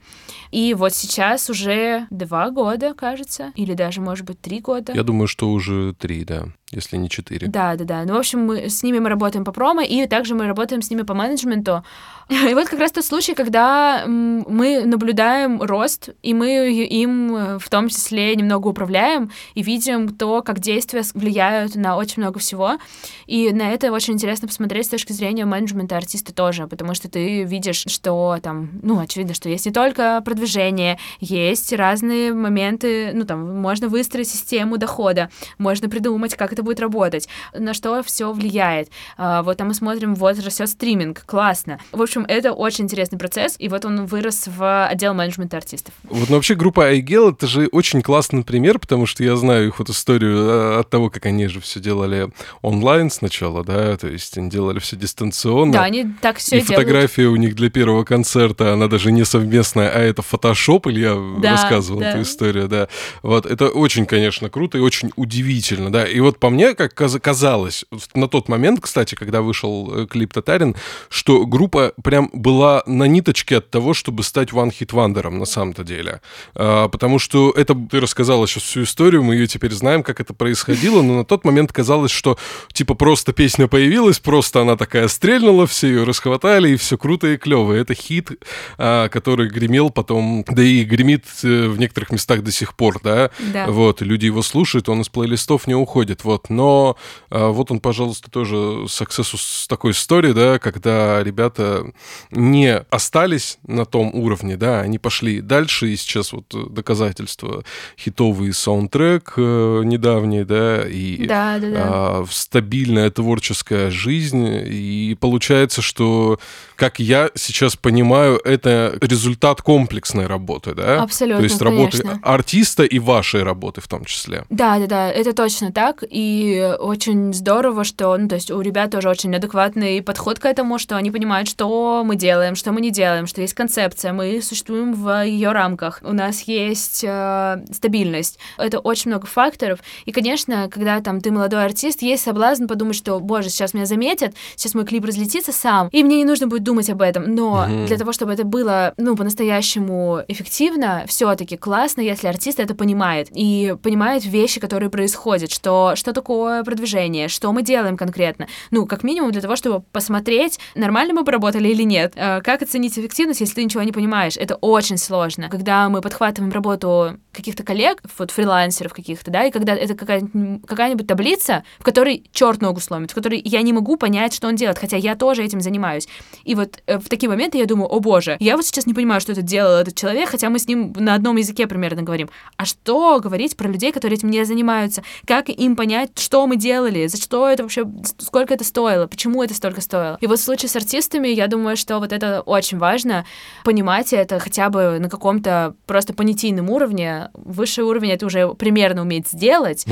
[0.51, 4.93] И вот сейчас уже два года, кажется, или даже, может быть, три года.
[4.93, 7.47] Я думаю, что уже три, да если не четыре.
[7.47, 8.05] Да, да, да.
[8.05, 10.91] Ну, в общем, мы, с ними мы работаем по промо, и также мы работаем с
[10.91, 11.85] ними по менеджменту.
[12.31, 17.69] И вот как раз тот случай, когда мы наблюдаем рост, и мы им э, в
[17.69, 22.79] том числе немного управляем, и видим то, как действия влияют на очень много всего.
[23.27, 27.45] И на это очень интересно посмотреть с точки зрения менеджмента артиста тоже, потому что ты
[27.45, 33.61] видишь, что там, ну, очевидно, что есть не только продвижение, есть разные моменты, ну, там,
[33.61, 38.89] можно выстроить систему дохода, можно придумать, как это будет работать, на что все влияет.
[39.17, 41.79] А, вот там мы смотрим, вот растет стриминг, классно.
[41.93, 45.95] В общем, это очень интересный процесс, и вот он вырос в отдел менеджмента артистов.
[46.05, 49.79] Вот ну, вообще группа iGel это же очень классный пример, потому что я знаю их
[49.79, 52.29] вот историю а, от того, как они же все делали
[52.61, 55.73] онлайн сначала, да, то есть они делали все дистанционно.
[55.73, 56.77] Да, они так все и делают.
[56.77, 61.53] фотография у них для первого концерта, она даже не совместная, а это фотошоп, Илья да,
[61.53, 62.11] рассказывал да.
[62.11, 62.89] эту историю, да.
[63.23, 66.05] Вот, это очень, конечно, круто и очень удивительно, да.
[66.05, 70.77] И вот по мне, как казалось, на тот момент, кстати, когда вышел э, клип «Татарин»,
[71.09, 76.21] что группа прям была на ниточке от того, чтобы стать one-hit-вандером на самом-то деле.
[76.55, 80.35] А, потому что это, ты рассказала сейчас всю историю, мы ее теперь знаем, как это
[80.35, 82.39] происходило, но на тот момент казалось, что
[82.73, 87.37] типа просто песня появилась, просто она такая стрельнула, все ее расхватали, и все круто и
[87.37, 87.73] клево.
[87.73, 88.31] Это хит,
[88.79, 93.31] а, который гремел потом, да и гремит э, в некоторых местах до сих пор, да?
[93.53, 93.67] Да.
[93.69, 96.51] Вот, люди его слушают, он из плейлистов не уходит, вот.
[96.51, 96.97] Но
[97.31, 98.57] а, вот он, пожалуйста, тоже
[98.87, 101.93] success с такой историей, да, когда ребята
[102.31, 107.65] не остались на том уровне, да, они пошли дальше, и сейчас вот доказательства
[107.99, 111.81] хитовый саундтрек э, недавний, да, и да, да, да.
[111.85, 116.39] А, стабильная творческая жизнь, и получается, что,
[116.77, 121.03] как я сейчас понимаю, это результат комплексной работы, да?
[121.03, 122.21] Абсолютно, То есть работы конечно.
[122.23, 124.45] артиста и вашей работы в том числе.
[124.51, 128.91] Да, да, да, это точно так, и очень здорово, что, ну, то есть у ребят
[128.91, 132.91] тоже очень адекватный подход к этому, что они понимают, что мы делаем, что мы не
[132.91, 138.39] делаем, что есть концепция, мы существуем в ее рамках, у нас есть э, стабильность.
[138.59, 139.81] Это очень много факторов.
[140.05, 144.35] И, конечно, когда там ты молодой артист, есть соблазн подумать, что, боже, сейчас меня заметят,
[144.57, 147.35] сейчас мой клип разлетится сам, и мне не нужно будет думать об этом.
[147.35, 147.87] Но mm-hmm.
[147.87, 153.75] для того, чтобы это было, ну, по-настоящему эффективно, все-таки классно, если артист это понимает и
[153.83, 158.47] понимает вещи, которые происходят, что что такое продвижение, что мы делаем конкретно.
[158.71, 162.13] Ну, как минимум для того, чтобы посмотреть, нормально мы поработали или нет.
[162.17, 164.37] Э, как оценить эффективность, если ты ничего не понимаешь?
[164.37, 165.49] Это очень сложно.
[165.49, 171.07] Когда мы подхватываем работу каких-то коллег, вот фрилансеров каких-то, да, и когда это какая-нибудь, какая-нибудь
[171.07, 174.79] таблица, в которой черт ногу сломит, в которой я не могу понять, что он делает,
[174.79, 176.09] хотя я тоже этим занимаюсь.
[176.45, 179.21] И вот э, в такие моменты я думаю, о боже, я вот сейчас не понимаю,
[179.21, 182.29] что это делал этот человек, хотя мы с ним на одном языке примерно говорим.
[182.57, 185.03] А что говорить про людей, которые этим не занимаются?
[185.27, 187.87] Как им понять, что мы делали, за что это вообще,
[188.19, 190.19] сколько это стоило, почему это столько стоило.
[190.21, 193.25] И вот в случае с артистами, я думаю, что вот это очень важно,
[193.65, 197.29] понимать это хотя бы на каком-то просто понятийном уровне.
[197.35, 199.85] Высший уровень это уже примерно уметь сделать,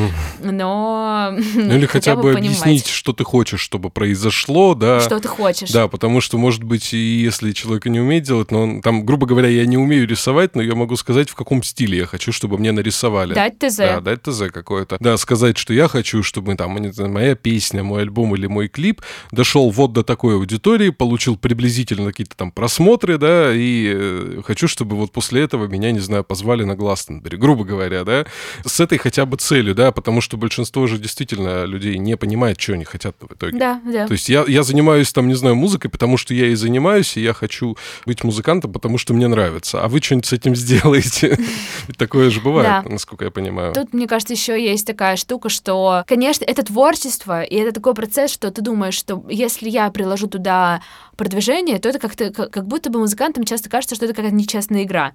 [0.42, 1.32] но...
[1.32, 5.00] Ну или хотя бы объяснить, что ты хочешь, чтобы произошло, да.
[5.00, 5.70] Что ты хочешь.
[5.70, 9.26] Да, потому что, может быть, и если человек не умеет делать, но он там, грубо
[9.26, 12.58] говоря, я не умею рисовать, но я могу сказать, в каком стиле я хочу, чтобы
[12.58, 13.34] мне нарисовали.
[13.34, 13.76] Дать ТЗ.
[13.76, 14.96] Да, дать ТЗ какое-то.
[15.00, 19.70] Да, сказать, что я хочу, чтобы там, моя песня, мой альбом или мой клип дошел
[19.70, 25.12] вот до такой аудитории, получил приблизительно какие-то там просмотры, да, и э, хочу, чтобы вот
[25.12, 28.26] после этого меня, не знаю, позвали на Гластенбери, грубо говоря, да,
[28.64, 32.74] с этой хотя бы целью, да, потому что большинство же действительно людей не понимает, что
[32.74, 33.58] они хотят в итоге.
[33.58, 34.06] Да, да.
[34.06, 37.20] То есть я, я занимаюсь там, не знаю, музыкой, потому что я и занимаюсь, и
[37.22, 37.76] я хочу
[38.06, 39.82] быть музыкантом, потому что мне нравится.
[39.82, 41.38] А вы что-нибудь с этим сделаете?
[41.98, 43.72] Такое же бывает, насколько я понимаю.
[43.74, 48.30] Тут, мне кажется, еще есть такая штука, что, конечно, это творчество, и это такой процесс,
[48.30, 50.82] что ты думаешь, что если я приложу туда
[51.16, 55.12] продвижение, то это как-то как будто бы музыкантам часто кажется, что это какая-то нечестная игра.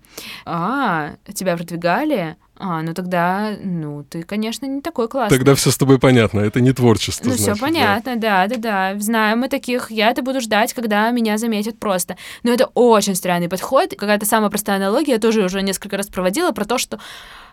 [0.59, 5.37] А, тебя продвигали, а, ну тогда, ну, ты, конечно, не такой классный.
[5.37, 7.29] Тогда все с тобой понятно, это не творчество.
[7.29, 8.47] Ну, все понятно, да.
[8.47, 8.99] да, да, да.
[8.99, 9.91] Знаем мы таких.
[9.91, 12.17] Я это буду ждать, когда меня заметят просто.
[12.41, 13.93] Но это очень странный подход.
[13.95, 16.99] Какая-то самая простая аналогия, я тоже уже несколько раз проводила про то, что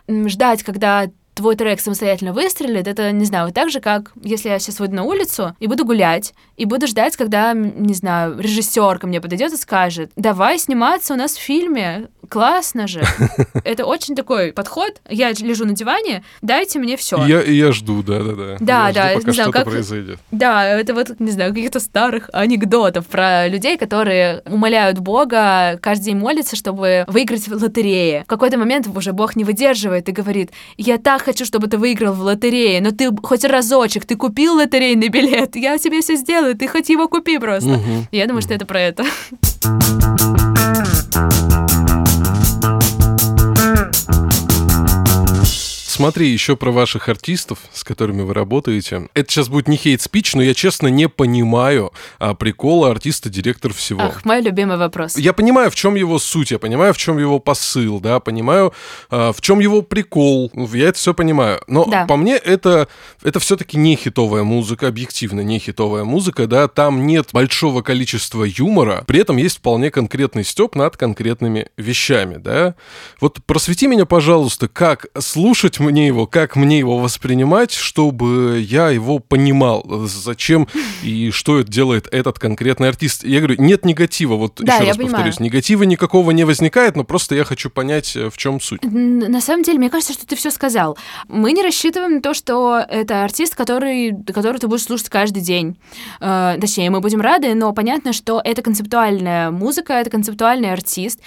[0.07, 4.79] ждать, когда твой трек самостоятельно выстрелит, это, не знаю, так же, как если я сейчас
[4.79, 9.21] выйду на улицу и буду гулять, и буду ждать, когда, не знаю, режиссер ко мне
[9.21, 13.03] подойдет и скажет, давай сниматься у нас в фильме, классно же.
[13.63, 15.01] Это очень такой подход.
[15.09, 17.23] Я лежу на диване, дайте мне все.
[17.25, 18.57] Я, я жду, да-да-да.
[18.59, 19.65] Да, я да, жду, пока не знаю, как...
[19.65, 20.19] произойдет.
[20.31, 26.17] Да, это вот, не знаю, каких-то старых анекдотов про людей, которые умоляют Бога, каждый день
[26.17, 28.23] молятся, чтобы выиграть в лотерее.
[28.23, 32.13] В какой-то момент уже Бог не выдерживает и говорит, я так хочу, чтобы ты выиграл
[32.13, 36.67] в лотерее, но ты хоть разочек, ты купил лотерейный билет, я тебе все сделаю, ты
[36.67, 37.71] хоть его купи просто.
[37.71, 38.07] Угу.
[38.11, 39.03] Я думаю, что это про это.
[45.95, 49.07] Смотри, еще про ваших артистов, с которыми вы работаете.
[49.13, 54.01] Это сейчас будет не хейт-спич, но я честно не понимаю а, прикола артиста-директор всего.
[54.01, 55.17] Ах, мой любимый вопрос.
[55.17, 58.73] Я понимаю, в чем его суть, я понимаю, в чем его посыл, да, понимаю,
[59.09, 60.51] а, в чем его прикол.
[60.73, 61.61] Я это все понимаю.
[61.67, 62.05] Но да.
[62.05, 62.89] по мне это,
[63.23, 69.05] это все-таки не хитовая музыка, объективно не хитовая музыка, да, там нет большого количества юмора,
[69.07, 72.75] при этом есть вполне конкретный степ над конкретными вещами, да.
[73.21, 79.19] Вот просвети меня, пожалуйста, как слушать мне его, как мне его воспринимать, чтобы я его
[79.19, 80.67] понимал, зачем
[81.03, 83.23] и что это делает этот конкретный артист.
[83.23, 85.11] Я говорю, нет негатива, вот да, еще раз понимаю.
[85.13, 88.81] повторюсь, негатива никакого не возникает, но просто я хочу понять, э, в чем суть.
[88.83, 90.97] На самом деле, мне кажется, что ты все сказал.
[91.27, 95.77] Мы не рассчитываем на то, что это артист, который, который ты будешь слушать каждый день.
[96.19, 101.19] Э, точнее, мы будем рады, но понятно, что это концептуальная музыка, это концептуальный артист,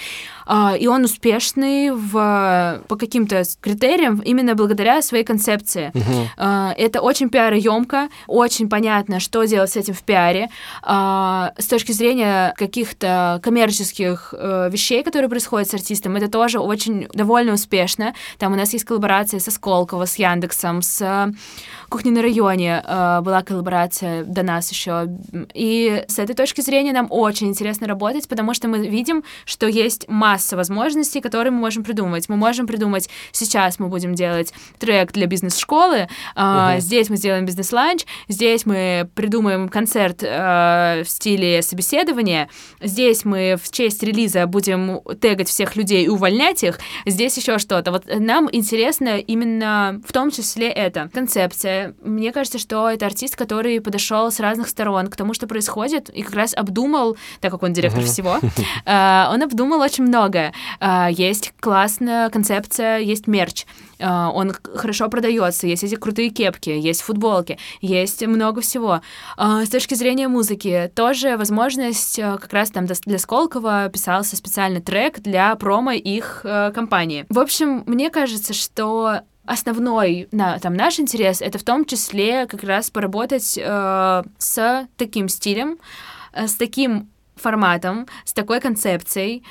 [0.47, 5.93] э, и он успешный в, по каким-то критериям именно именно благодаря своей концепции.
[5.95, 6.45] Угу.
[6.77, 10.49] Это очень пиароемко, очень понятно, что делать с этим в пиаре.
[10.83, 17.09] А, с точки зрения каких-то коммерческих э, вещей, которые происходят с артистом, это тоже очень
[17.13, 18.15] довольно успешно.
[18.39, 21.33] Там у нас есть коллаборация со Сколково, с Яндексом, с
[21.89, 25.09] Кухней на районе э, была коллаборация до нас еще.
[25.55, 30.07] И с этой точки зрения нам очень интересно работать, потому что мы видим, что есть
[30.07, 32.29] масса возможностей, которые мы можем придумать.
[32.29, 34.38] Мы можем придумать, сейчас мы будем делать
[34.79, 36.81] трек для бизнес-школы, э, угу.
[36.81, 42.49] здесь мы сделаем бизнес-ланч, здесь мы придумаем концерт э, в стиле собеседования,
[42.81, 47.93] здесь мы в честь релиза будем тегать всех людей и увольнять их, здесь еще что-то.
[47.93, 53.81] Вот нам интересно именно в том числе это концепция, мне кажется, что это артист, который
[53.81, 57.73] подошел с разных сторон к тому, что происходит, и как раз обдумал, так как он
[57.73, 58.39] директор всего,
[58.85, 60.53] э, он обдумал очень многое.
[60.81, 63.65] Э, есть классная концепция, есть мерч
[64.01, 69.01] он хорошо продается, есть эти крутые кепки, есть футболки, есть много всего.
[69.37, 75.55] С точки зрения музыки, тоже возможность, как раз там для Сколково писался специальный трек для
[75.57, 76.45] промо их
[76.75, 77.27] компании.
[77.29, 82.63] В общем, мне кажется, что основной на, там, наш интерес это в том числе как
[82.63, 85.79] раз поработать э, с таким стилем,
[86.33, 89.43] э, с таким форматом, с такой концепцией.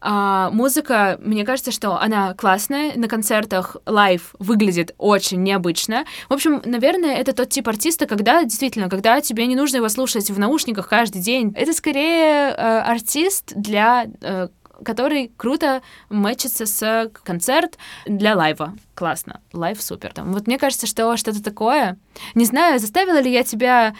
[0.00, 6.04] А, музыка, мне кажется, что она классная, на концертах live выглядит очень необычно.
[6.28, 10.30] В общем, наверное, это тот тип артиста, когда действительно, когда тебе не нужно его слушать
[10.30, 11.52] в наушниках каждый день.
[11.56, 14.48] Это скорее э, артист для э,
[14.84, 18.74] который круто мэчится с концерт для live а.
[18.94, 19.40] Классно.
[19.52, 20.12] Live супер.
[20.12, 21.96] Там, вот мне кажется, что что-то такое.
[22.34, 23.94] Не знаю, заставила ли я тебя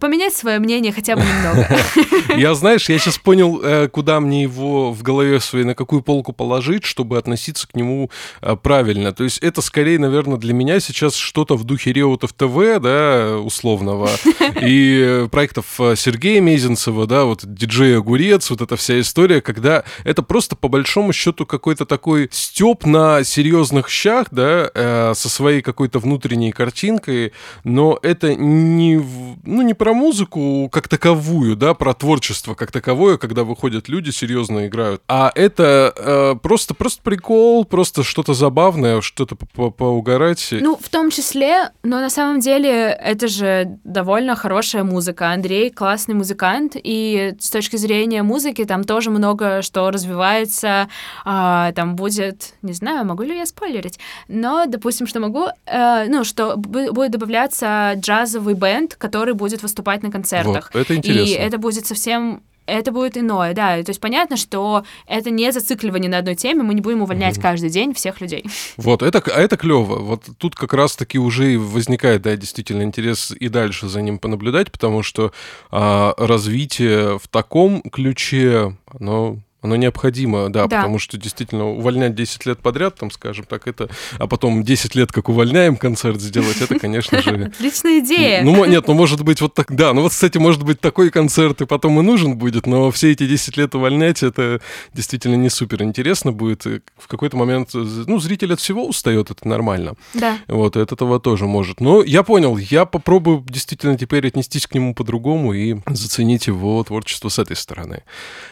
[0.00, 1.68] поменять свое мнение хотя бы немного.
[2.36, 6.32] Я, знаешь, я сейчас понял, э, куда мне его в голове своей, на какую полку
[6.32, 9.12] положить, чтобы относиться к нему э, правильно.
[9.12, 14.08] То есть это скорее, наверное, для меня сейчас что-то в духе Реутов ТВ, да, условного,
[14.62, 20.22] и проектов э, Сергея Мезенцева, да, вот диджей Огурец, вот эта вся история, когда это
[20.22, 26.52] просто по большому счету какой-то такой степ на серьезных щах, да, со своей какой-то внутренней
[26.52, 27.32] картинкой,
[27.64, 28.96] но это не,
[29.44, 34.10] ну, не про про музыку как таковую, да, про творчество как таковое, когда выходят люди,
[34.10, 35.02] серьезно играют.
[35.08, 40.46] А это э, просто, просто прикол, просто что-то забавное, что-то по поугарать.
[40.52, 45.32] Ну, в том числе, но на самом деле это же довольно хорошая музыка.
[45.32, 50.88] Андрей классный музыкант, и с точки зрения музыки там тоже много что развивается.
[51.24, 56.22] А, там будет, не знаю, могу ли я спойлерить, но, допустим, что могу, э, ну,
[56.22, 60.70] что будет добавляться джазовый бенд, который будет выступать выступать на концертах.
[60.72, 61.32] Вот, это интересно.
[61.32, 63.82] И это будет совсем это будет иное, да.
[63.82, 67.42] То есть понятно, что это не зацикливание на одной теме, мы не будем увольнять mm
[67.42, 68.44] каждый день всех людей.
[68.76, 69.96] Вот, это, а это клево.
[69.98, 75.02] Вот тут как раз-таки уже возникает, да, действительно интерес и дальше за ним понаблюдать, потому
[75.02, 75.32] что
[75.72, 82.46] а, развитие в таком ключе, оно оно необходимо, да, да, потому что действительно увольнять 10
[82.46, 83.88] лет подряд, там, скажем так, это,
[84.18, 87.52] а потом 10 лет как увольняем концерт сделать, это, конечно же...
[87.56, 88.42] Отличная идея.
[88.42, 91.60] Ну, нет, ну, может быть, вот так, да, ну, вот, кстати, может быть, такой концерт
[91.60, 94.60] и потом и нужен будет, но все эти 10 лет увольнять, это
[94.94, 96.64] действительно не супер интересно будет.
[96.64, 99.94] В какой-то момент, ну, зритель от всего устает, это нормально.
[100.14, 100.38] Да.
[100.48, 101.80] Вот, от этого тоже может.
[101.80, 107.28] Но я понял, я попробую действительно теперь отнестись к нему по-другому и заценить его творчество
[107.28, 108.02] с этой стороны.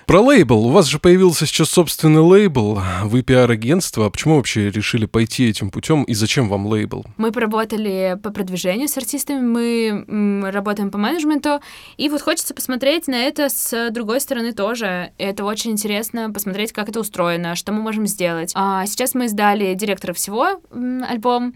[0.07, 0.67] Про лейбл.
[0.67, 4.07] У вас же же появился сейчас собственный лейбл, вы пиар-агентство.
[4.07, 7.05] А почему вообще решили пойти этим путем и зачем вам лейбл?
[7.17, 11.61] Мы поработали по продвижению с артистами, мы работаем по менеджменту,
[11.97, 15.13] и вот хочется посмотреть на это с другой стороны тоже.
[15.19, 18.53] Это очень интересно посмотреть, как это устроено, что мы можем сделать.
[18.55, 21.55] А сейчас мы издали «Директора всего» альбом,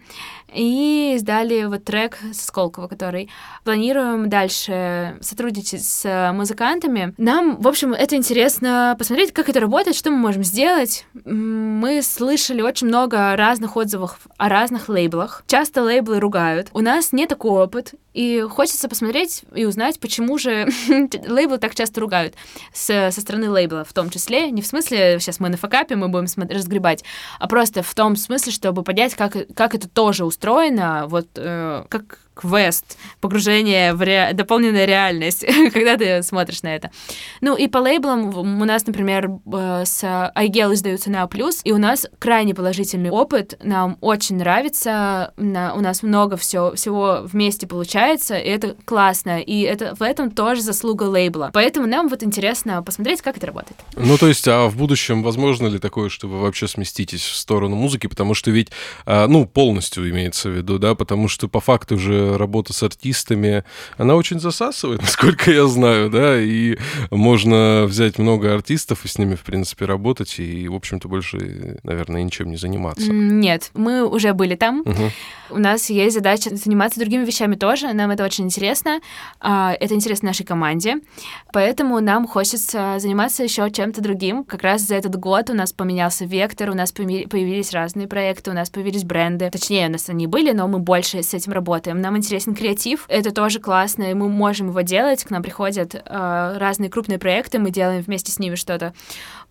[0.53, 3.29] и издали вот трек со Сколково, который
[3.63, 7.15] планируем дальше сотрудничать с музыкантами.
[7.17, 11.05] Нам, в общем, это интересно посмотреть, как это работает, что мы можем сделать.
[11.25, 15.43] Мы слышали очень много разных отзывов о разных лейблах.
[15.47, 16.69] Часто лейблы ругают.
[16.73, 20.67] У нас не такой опыт, и хочется посмотреть и узнать, почему же
[21.27, 22.35] лейблы так часто ругают
[22.73, 24.51] с, со стороны лейбла, в том числе.
[24.51, 27.03] Не в смысле, сейчас мы на факапе, мы будем разгребать,
[27.39, 32.19] а просто в том смысле, чтобы понять, как, как это тоже устроено, вот э, как
[32.33, 34.31] квест, погружение в ре...
[34.33, 36.91] дополненная реальность, когда ты смотришь на это.
[37.41, 42.07] Ну и по лейблам у нас, например, с iGel издаются на плюс, и у нас
[42.19, 45.73] крайне положительный опыт, нам очень нравится, на...
[45.75, 50.61] у нас много все, всего вместе получается, и это классно, и это в этом тоже
[50.61, 51.51] заслуга лейбла.
[51.53, 53.77] Поэтому нам вот интересно посмотреть, как это работает.
[53.95, 57.75] Ну то есть, а в будущем возможно ли такое, что вы вообще сместитесь в сторону
[57.75, 58.69] музыки, потому что ведь,
[59.05, 63.63] а, ну полностью имеется в виду, да, потому что по факту же работа с артистами,
[63.97, 66.77] она очень засасывает, насколько я знаю, да, и
[67.11, 72.23] можно взять много артистов и с ними, в принципе, работать, и, в общем-то, больше, наверное,
[72.23, 73.11] ничем не заниматься.
[73.11, 74.81] Нет, мы уже были там.
[74.81, 75.11] Угу.
[75.51, 78.99] У нас есть задача заниматься другими вещами тоже, нам это очень интересно.
[79.39, 80.97] А, это интересно нашей команде,
[81.51, 84.43] поэтому нам хочется заниматься еще чем-то другим.
[84.43, 88.53] Как раз за этот год у нас поменялся вектор, у нас появились разные проекты, у
[88.53, 89.49] нас появились бренды.
[89.49, 92.01] Точнее, у нас они были, но мы больше с этим работаем.
[92.01, 95.23] Нам интересен креатив, это тоже классно, и мы можем его делать.
[95.23, 98.93] К нам приходят э, разные крупные проекты, мы делаем вместе с ними что-то.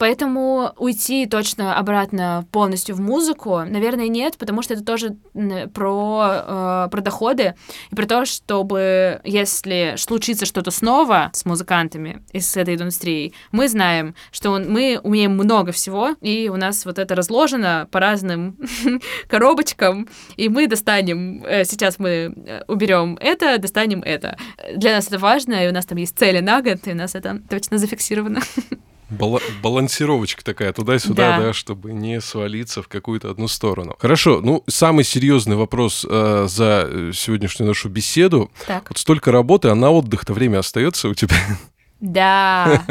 [0.03, 5.17] Поэтому уйти точно обратно полностью в музыку, наверное, нет, потому что это тоже
[5.73, 7.55] про, э, про доходы
[7.93, 13.69] и про то, чтобы если случится что-то снова с музыкантами и с этой индустрией, мы
[13.69, 18.59] знаем, что он, мы умеем много всего, и у нас вот это разложено по разным
[19.29, 24.37] коробочкам, и мы достанем, э, сейчас мы э, уберем это, достанем это.
[24.75, 27.15] Для нас это важно, и у нас там есть цели на год, и у нас
[27.15, 28.41] это точно зафиксировано.
[29.19, 31.45] Бала- балансировочка такая туда-сюда, да.
[31.47, 33.95] да, чтобы не свалиться в какую-то одну сторону.
[33.99, 38.51] Хорошо, ну самый серьезный вопрос э, за э, сегодняшнюю нашу беседу.
[38.67, 38.89] Так.
[38.89, 41.37] Вот столько работы, а на отдых-то время остается у тебя?
[42.01, 42.83] Да.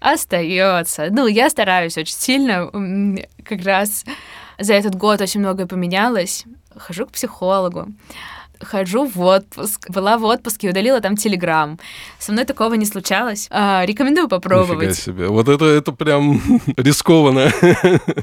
[0.00, 1.08] Остается.
[1.10, 2.70] Ну, я стараюсь очень сильно.
[3.44, 4.04] Как раз
[4.58, 6.44] за этот год очень многое поменялось.
[6.76, 7.88] Хожу к психологу
[8.60, 9.90] хожу в отпуск.
[9.90, 11.78] Была в отпуске, удалила там Телеграм.
[12.18, 13.48] Со мной такого не случалось.
[13.50, 14.88] А, рекомендую попробовать.
[14.88, 15.26] Нифига себе.
[15.28, 16.40] Вот это, это прям
[16.76, 17.50] рискованно.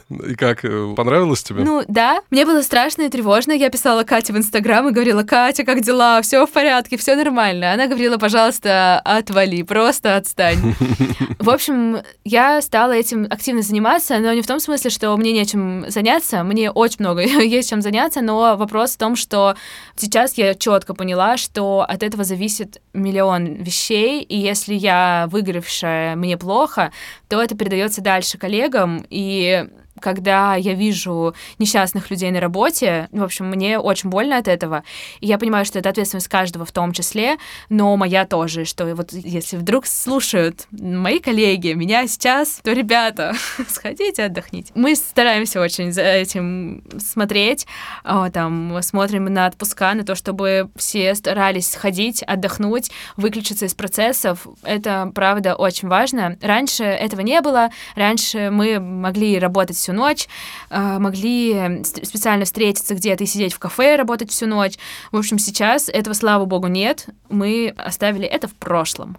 [0.28, 1.64] И как, э, понравилось тебе?
[1.64, 2.22] Ну, да.
[2.30, 3.52] Мне было страшно и тревожно.
[3.52, 6.22] Я писала Кате в Инстаграм и говорила, Катя, как дела?
[6.22, 7.74] Все в порядке, все нормально.
[7.74, 10.76] Она говорила, пожалуйста, отвали, просто отстань.
[11.40, 15.86] В общем, я стала этим активно заниматься, но не в том смысле, что мне нечем
[15.90, 16.44] заняться.
[16.44, 19.56] Мне очень много есть чем заняться, но вопрос в том, что
[19.96, 26.38] сейчас я четко поняла, что от этого зависит миллион вещей, и если я выигравшая, мне
[26.38, 26.92] плохо,
[27.30, 29.68] то это передается дальше коллегам, и
[30.06, 34.84] когда я вижу несчастных людей на работе, в общем, мне очень больно от этого.
[35.20, 37.38] И я понимаю, что это ответственность каждого в том числе,
[37.70, 43.34] но моя тоже, что вот если вдруг слушают мои коллеги меня сейчас, то, ребята,
[43.68, 44.72] сходите, отдохните.
[44.76, 47.66] Мы стараемся очень за этим смотреть,
[48.04, 54.46] там, смотрим на отпуска, на то, чтобы все старались сходить, отдохнуть, выключиться из процессов.
[54.62, 56.38] Это, правда, очень важно.
[56.44, 60.28] Раньше этого не было, раньше мы могли работать всю ночь,
[60.70, 64.76] а, могли специально встретиться где-то и сидеть в кафе, работать всю ночь.
[65.12, 67.08] В общем, сейчас этого, слава богу, нет.
[67.30, 69.18] Мы оставили это в прошлом.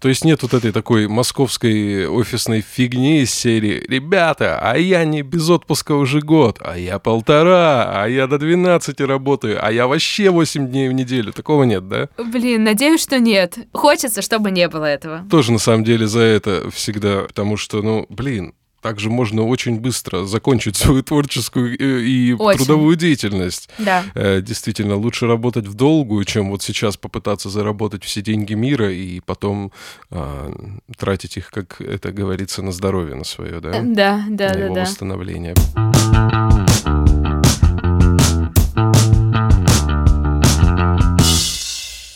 [0.00, 5.22] То есть нет вот этой такой московской офисной фигни из серии «Ребята, а я не
[5.22, 10.30] без отпуска уже год, а я полтора, а я до 12 работаю, а я вообще
[10.30, 11.32] 8 дней в неделю».
[11.32, 12.08] Такого нет, да?
[12.16, 13.58] Блин, надеюсь, что нет.
[13.72, 15.24] Хочется, чтобы не было этого.
[15.30, 20.24] Тоже на самом деле за это всегда, потому что, ну, блин, также можно очень быстро
[20.24, 22.58] закончить свою творческую э, и очень.
[22.58, 23.68] трудовую деятельность.
[23.78, 24.04] Да.
[24.14, 29.20] Э, действительно, лучше работать в долгую, чем вот сейчас попытаться заработать все деньги мира и
[29.20, 29.72] потом
[30.10, 30.52] а,
[30.96, 33.80] тратить их, как это говорится, на здоровье на свое, да?
[33.82, 34.64] Да, да, на да.
[34.64, 34.80] Его да.
[34.82, 35.54] восстановление.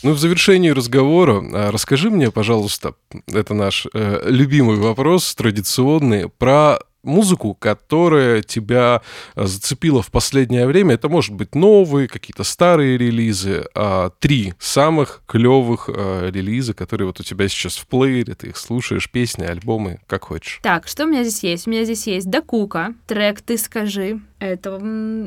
[0.03, 2.95] Ну, в завершении разговора а, расскажи мне, пожалуйста,
[3.29, 9.03] это наш э, любимый вопрос, традиционный, про музыку, которая тебя
[9.35, 10.95] э, зацепила в последнее время.
[10.95, 13.65] Это может быть новые, какие-то старые релизы.
[13.75, 18.57] А, три самых клевых а, релиза, которые вот у тебя сейчас в плеере, ты их
[18.57, 20.61] слушаешь, песни, альбомы, как хочешь.
[20.63, 21.67] Так, что у меня здесь есть?
[21.67, 24.21] У меня здесь есть Дакука, трек «Ты скажи».
[24.39, 24.77] Это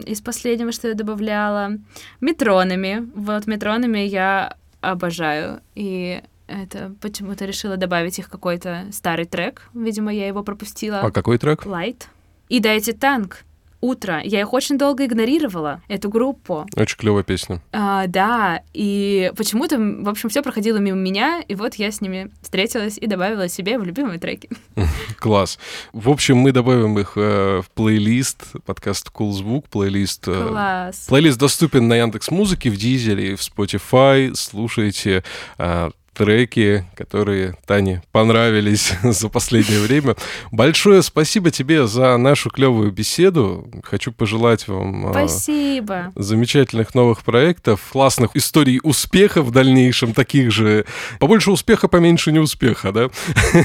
[0.06, 1.72] из последнего, что я добавляла.
[2.20, 3.10] Метронами.
[3.16, 4.58] Вот метронами я
[4.92, 5.62] обожаю.
[5.76, 9.70] И это почему-то решила добавить их какой-то старый трек.
[9.74, 11.00] Видимо, я его пропустила.
[11.00, 11.66] А какой трек?
[11.66, 12.04] Light.
[12.50, 13.44] И дайте танк
[13.82, 14.22] утро.
[14.24, 16.66] Я их очень долго игнорировала, эту группу.
[16.76, 17.62] Очень клевая песня.
[17.72, 22.32] А, да, и почему-то, в общем, все проходило мимо меня, и вот я с ними
[22.42, 24.50] встретилась и добавила себе в любимые треки.
[25.20, 25.60] Класс.
[25.94, 30.28] В общем, мы добавим их э, в плейлист, подкаст Cool Звук, плейлист.
[30.28, 31.06] Э, Класс.
[31.08, 34.34] Плейлист доступен на Яндекс Музыке, в Дизеле в Spotify.
[34.36, 35.24] Слушайте.
[35.58, 40.16] Э, треки, которые Тане понравились за последнее время.
[40.52, 43.70] Большое спасибо тебе за нашу клевую беседу.
[43.84, 46.12] Хочу пожелать вам а, спасибо.
[46.16, 50.86] замечательных новых проектов, классных историй успеха в дальнейшем, таких же.
[51.20, 53.10] Побольше успеха, поменьше неуспеха, да?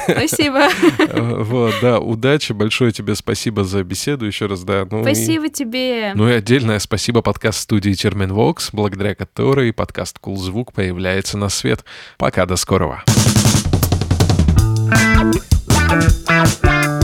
[0.08, 0.68] Спасибо.
[1.50, 4.86] Вот, да, удачи, большое тебе спасибо за беседу еще раз, да.
[4.90, 6.12] Ну спасибо и, тебе.
[6.14, 11.84] Ну и отдельное спасибо подкаст-студии Терминвокс, благодаря которой подкаст Кул Звук появляется на свет.
[12.18, 13.02] Пока пока до скорого.
[16.30, 16.99] thank you